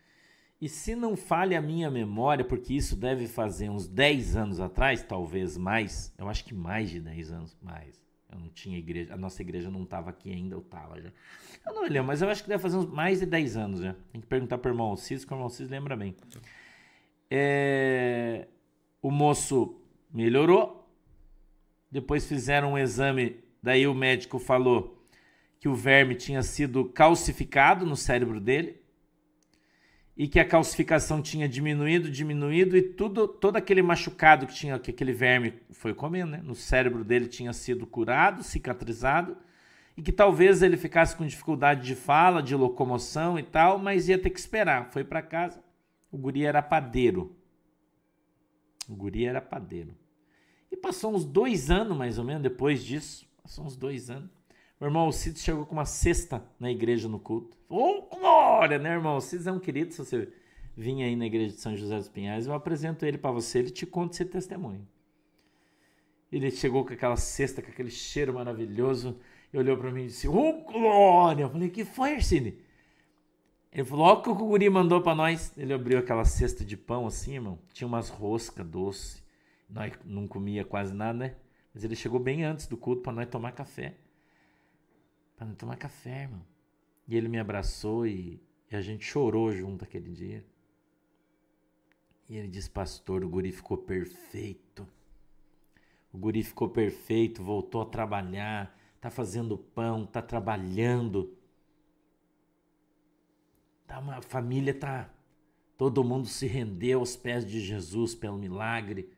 [0.61, 5.03] E se não falha a minha memória, porque isso deve fazer uns 10 anos atrás,
[5.05, 8.03] talvez mais, eu acho que mais de 10 anos, mais.
[8.31, 11.11] Eu não tinha igreja, a nossa igreja não estava aqui ainda, eu estava já.
[11.65, 13.95] Eu não lembro, mas eu acho que deve fazer uns mais de 10 anos já.
[14.11, 16.15] Tem que perguntar para o irmão Alcides, que o irmão Alcides lembra bem.
[17.31, 18.49] É,
[19.01, 19.81] o moço
[20.13, 20.91] melhorou,
[21.91, 25.07] depois fizeram um exame, daí o médico falou
[25.61, 28.88] que o verme tinha sido calcificado no cérebro dele
[30.19, 34.91] e que a calcificação tinha diminuído, diminuído e tudo, todo aquele machucado que tinha que
[34.91, 36.41] aquele verme foi comendo, né?
[36.43, 39.37] No cérebro dele tinha sido curado, cicatrizado
[39.97, 44.19] e que talvez ele ficasse com dificuldade de fala, de locomoção e tal, mas ia
[44.19, 44.91] ter que esperar.
[44.91, 45.63] Foi para casa.
[46.11, 47.37] O guri era padeiro.
[48.89, 49.97] O guri era padeiro.
[50.71, 53.25] E passou uns dois anos, mais ou menos, depois disso.
[53.41, 54.31] Passou uns dois anos.
[54.81, 57.57] O irmão Alcides chegou com uma cesta na igreja no culto.
[57.69, 59.15] Oh, glória, né, irmão?
[59.15, 59.93] Alcides é um querido.
[59.93, 60.29] Se você
[60.77, 63.59] vir aí na igreja de São José dos Pinhais, eu apresento ele para você.
[63.59, 64.87] Ele te conta esse testemunho.
[66.31, 69.19] Ele chegou com aquela cesta, com aquele cheiro maravilhoso.
[69.53, 71.43] E olhou para mim e disse: oh, glória!
[71.43, 72.59] Eu falei: Que foi, Arsine?
[73.73, 75.53] Ele falou: Ó, o que o guri mandou para nós.
[75.57, 77.59] Ele abriu aquela cesta de pão assim, irmão.
[77.73, 79.29] Tinha umas roscas doce
[79.69, 81.35] nós não comia quase nada, né?
[81.75, 83.95] Mas ele chegou bem antes do culto para nós tomar café.
[85.39, 86.45] Para nós tomar café, irmão.
[87.07, 90.45] E ele me abraçou e, e a gente chorou junto aquele dia.
[92.29, 94.87] E ele disse, pastor, o guri ficou perfeito.
[96.13, 101.33] O guri ficou perfeito, voltou a trabalhar, tá fazendo pão, tá trabalhando.
[103.87, 105.09] Tá uma a família tá
[105.79, 109.09] todo mundo se rendeu aos pés de Jesus pelo milagre.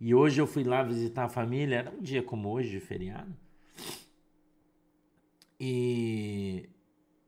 [0.00, 3.43] E hoje eu fui lá visitar a família, era um dia como hoje, de feriado.
[5.58, 6.68] E,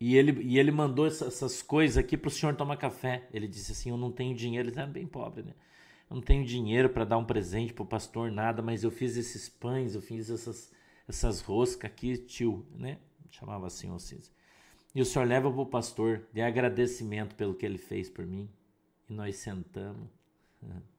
[0.01, 3.29] e, ele, e ele mandou essas, essas coisas aqui para o senhor tomar café.
[3.33, 4.69] Ele disse assim: Eu não tenho dinheiro.
[4.69, 5.55] Ele era bem pobre, né?
[6.09, 9.17] Eu não tenho dinheiro para dar um presente para o pastor, nada, mas eu fiz
[9.17, 10.73] esses pães, eu fiz essas,
[11.09, 12.99] essas roscas aqui, tio, né?
[13.29, 14.35] Chamava assim o Cícero.
[14.95, 18.49] E o senhor leva para o pastor, de agradecimento pelo que ele fez por mim.
[19.09, 20.09] E nós sentamos.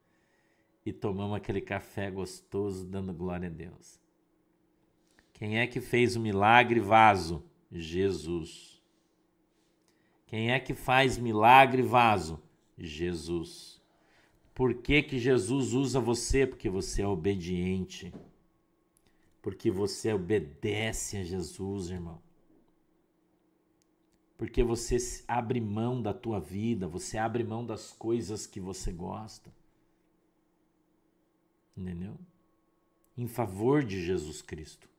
[0.86, 4.00] E tomamos aquele café gostoso dando glória a Deus.
[5.38, 7.44] Quem é que fez o milagre vaso?
[7.72, 8.82] Jesus.
[10.26, 12.42] Quem é que faz milagre vaso?
[12.76, 13.80] Jesus.
[14.56, 16.48] Por que, que Jesus usa você?
[16.48, 18.12] Porque você é obediente.
[19.40, 22.20] Porque você obedece a Jesus, irmão.
[24.40, 29.54] Porque você abre mão da tua vida, você abre mão das coisas que você gosta.
[31.78, 32.18] Entendeu?
[33.16, 34.90] Em favor de Jesus Cristo.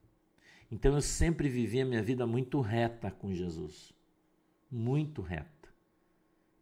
[0.70, 3.92] Então eu sempre vivi a minha vida muito reta com Jesus.
[4.70, 5.68] Muito reta.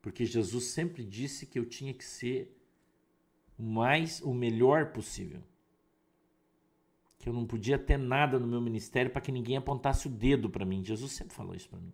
[0.01, 2.57] Porque Jesus sempre disse que eu tinha que ser
[3.59, 5.43] o mais o melhor possível.
[7.19, 10.49] Que eu não podia ter nada no meu ministério para que ninguém apontasse o dedo
[10.49, 10.85] para mim.
[10.85, 11.93] Jesus sempre falou isso para mim.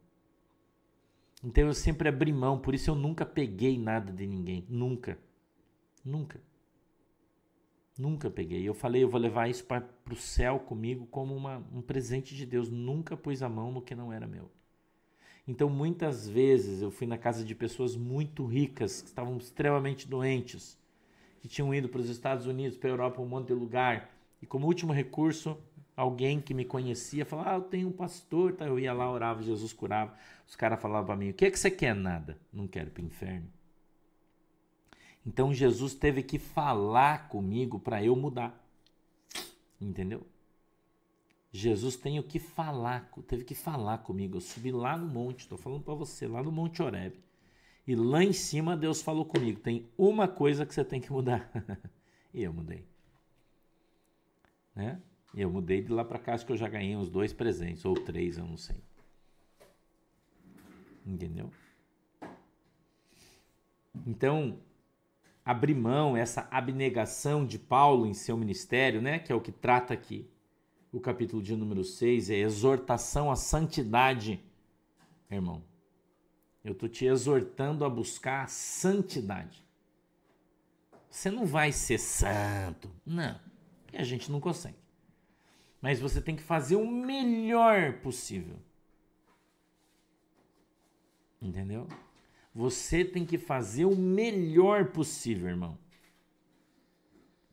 [1.43, 5.19] Então eu sempre abri mão, por isso eu nunca peguei nada de ninguém, nunca.
[6.05, 6.41] Nunca.
[7.97, 8.67] Nunca peguei.
[8.67, 12.47] Eu falei, eu vou levar isso para o céu comigo como uma, um presente de
[12.47, 12.69] Deus.
[12.71, 14.51] Nunca pus a mão no que não era meu.
[15.47, 20.79] Então, muitas vezes eu fui na casa de pessoas muito ricas, que estavam extremamente doentes,
[21.41, 24.11] que tinham ido para os Estados Unidos, para a Europa, um monte de lugar.
[24.41, 25.59] E como último recurso,
[25.97, 28.53] alguém que me conhecia falava: Ah, eu tenho um pastor.
[28.53, 28.67] Tá?
[28.67, 30.15] Eu ia lá, orava, Jesus curava.
[30.47, 31.95] Os caras falavam para mim: O que, é que você quer?
[31.95, 32.39] Nada.
[32.53, 33.49] Não quero ir para o inferno.
[35.25, 38.61] Então Jesus teve que falar comigo para eu mudar.
[39.81, 40.27] Entendeu?
[41.53, 44.37] Jesus tem que falar, teve que falar comigo.
[44.37, 47.15] Eu subi lá no monte, estou falando para você, lá no Monte Oreb.
[47.87, 51.51] E lá em cima Deus falou comigo: tem uma coisa que você tem que mudar.
[52.33, 52.87] e eu mudei.
[54.75, 55.01] Né?
[55.35, 57.85] E eu mudei de lá para cá, acho que eu já ganhei uns dois presentes,
[57.85, 58.77] ou três, eu não sei.
[61.05, 61.51] Entendeu?
[64.07, 64.59] Então,
[65.45, 69.93] abrir mão, essa abnegação de Paulo em seu ministério, né, que é o que trata
[69.93, 70.29] aqui
[70.93, 74.39] o capítulo de número 6, é exortação à santidade,
[75.31, 75.65] irmão.
[76.63, 79.65] Eu estou te exortando a buscar a santidade.
[81.11, 83.41] Você não vai ser santo, não,
[83.91, 84.77] e a gente não consegue.
[85.81, 88.57] Mas você tem que fazer o melhor possível.
[91.41, 91.89] Entendeu?
[92.55, 95.79] Você tem que fazer o melhor possível, irmão.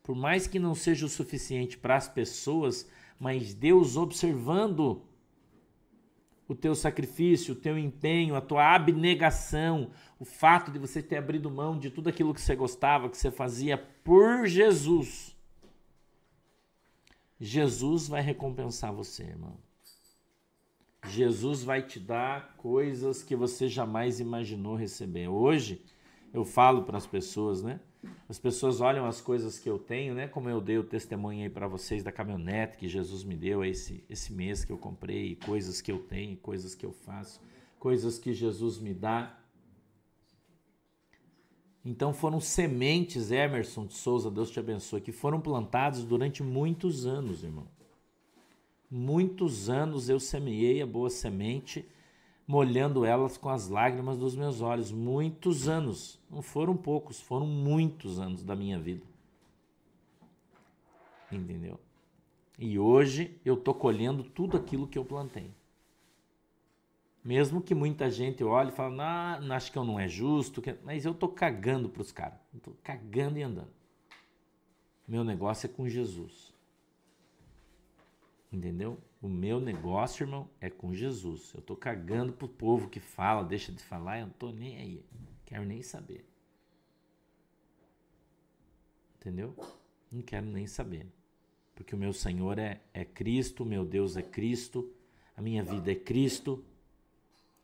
[0.02, 2.88] Por mais que não seja o suficiente para as pessoas,
[3.18, 5.02] mas Deus observando
[6.48, 11.48] o teu sacrifício, o teu empenho, a tua abnegação, o fato de você ter abrido
[11.48, 15.36] mão de tudo aquilo que você gostava, que você fazia por Jesus.
[17.38, 19.56] Jesus vai recompensar você, irmão.
[21.08, 25.28] Jesus vai te dar coisas que você jamais imaginou receber.
[25.28, 25.82] Hoje
[26.32, 27.80] eu falo para as pessoas, né?
[28.28, 30.28] As pessoas olham as coisas que eu tenho, né?
[30.28, 34.04] Como eu dei o testemunho aí para vocês da caminhonete que Jesus me deu esse
[34.08, 37.40] esse mês que eu comprei, coisas que eu tenho, coisas que eu faço,
[37.78, 39.36] coisas que Jesus me dá.
[41.84, 47.42] Então foram sementes, Emerson de Souza, Deus te abençoe, que foram plantadas durante muitos anos,
[47.42, 47.66] irmão.
[48.90, 51.88] Muitos anos eu semeei a boa semente,
[52.46, 54.90] molhando elas com as lágrimas dos meus olhos.
[54.90, 56.18] Muitos anos.
[56.28, 59.06] Não foram poucos, foram muitos anos da minha vida.
[61.30, 61.78] Entendeu?
[62.58, 65.50] E hoje eu tô colhendo tudo aquilo que eu plantei.
[67.22, 71.04] Mesmo que muita gente olhe e fale, não, acho que eu não é justo, mas
[71.04, 72.38] eu tô cagando para os caras.
[72.62, 73.72] Tô cagando e andando.
[75.06, 76.49] Meu negócio é com Jesus.
[78.52, 78.98] Entendeu?
[79.22, 81.52] O meu negócio, irmão, é com Jesus.
[81.54, 85.04] Eu tô cagando pro povo que fala, deixa de falar, eu não tô nem aí.
[85.44, 86.28] Quero nem saber.
[89.16, 89.54] Entendeu?
[90.10, 91.06] Não quero nem saber.
[91.74, 94.92] Porque o meu Senhor é, é Cristo, meu Deus é Cristo,
[95.36, 96.64] a minha vida é Cristo.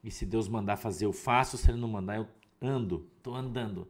[0.05, 1.59] E se Deus mandar fazer, eu faço.
[1.59, 2.29] Se Ele não mandar, eu
[2.61, 3.11] ando.
[3.23, 3.89] Tô andando.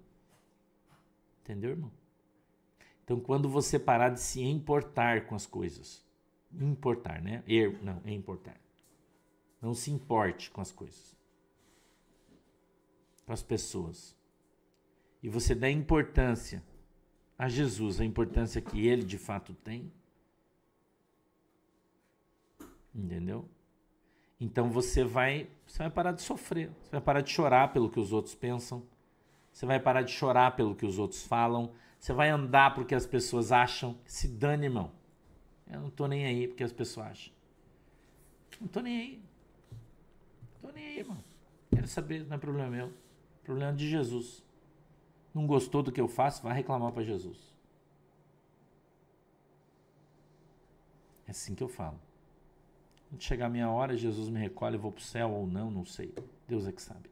[1.42, 1.92] Entendeu, irmão?
[3.04, 6.05] Então, quando você parar de se importar com as coisas,
[6.60, 7.42] importar, né?
[7.46, 8.56] Er, não, é importar.
[9.60, 11.16] Não se importe com as coisas,
[13.24, 14.16] com as pessoas.
[15.22, 16.62] E você dá importância
[17.38, 19.92] a Jesus, a importância que ele de fato tem.
[22.94, 23.48] Entendeu?
[24.40, 27.98] Então você vai, você vai parar de sofrer, você vai parar de chorar pelo que
[27.98, 28.82] os outros pensam,
[29.52, 33.06] você vai parar de chorar pelo que os outros falam, você vai andar porque as
[33.06, 33.98] pessoas acham.
[34.04, 34.92] Se dane, irmão.
[35.70, 37.34] Eu não tô nem aí porque as pessoas acham.
[38.60, 39.22] Não tô nem aí.
[40.54, 41.22] Não tô nem aí, irmão.
[41.70, 42.92] Quero saber, não é problema meu.
[43.42, 44.44] Problema de Jesus.
[45.34, 47.54] Não gostou do que eu faço, vai reclamar para Jesus.
[51.26, 52.00] É assim que eu falo.
[53.08, 55.84] Quando chegar a minha hora, Jesus me recolhe, eu vou pro céu ou não, não
[55.84, 56.14] sei.
[56.48, 57.10] Deus é que sabe.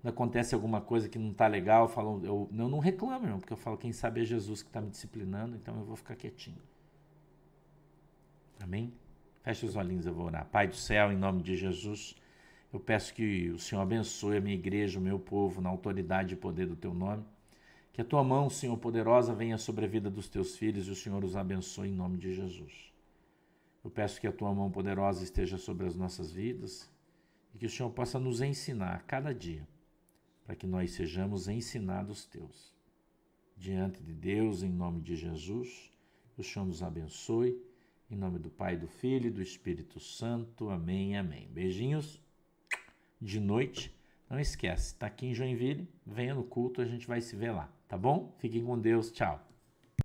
[0.00, 3.40] Quando acontece alguma coisa que não tá legal, eu falo, eu, eu não reclamo, irmão,
[3.40, 6.14] porque eu falo, quem sabe é Jesus que está me disciplinando, então eu vou ficar
[6.16, 6.60] quietinho.
[8.60, 8.92] Amém?
[9.42, 10.46] Feche os olhinhos, eu vou orar.
[10.46, 12.14] Pai do céu, em nome de Jesus,
[12.70, 16.36] Eu peço que o Senhor abençoe a minha igreja, o meu povo, na autoridade e
[16.36, 17.24] poder do teu nome.
[17.92, 20.94] Que a tua mão, Senhor poderosa, venha sobre a vida dos teus filhos e o
[20.94, 22.92] Senhor os abençoe em nome de Jesus.
[23.82, 26.90] Eu peço que a tua mão poderosa esteja sobre as nossas vidas
[27.54, 29.66] e que o Senhor possa nos ensinar cada dia,
[30.44, 32.76] para que nós sejamos ensinados teus.
[33.56, 35.90] Diante de Deus, em nome de Jesus,
[36.36, 37.58] o Senhor nos abençoe.
[38.10, 40.70] Em nome do Pai, do Filho e do Espírito Santo.
[40.70, 41.46] Amém, amém.
[41.52, 42.18] Beijinhos
[43.20, 43.94] de noite.
[44.30, 47.70] Não esquece, está aqui em Joinville, venha no culto, a gente vai se ver lá,
[47.86, 48.34] tá bom?
[48.38, 49.47] Fiquem com Deus, tchau.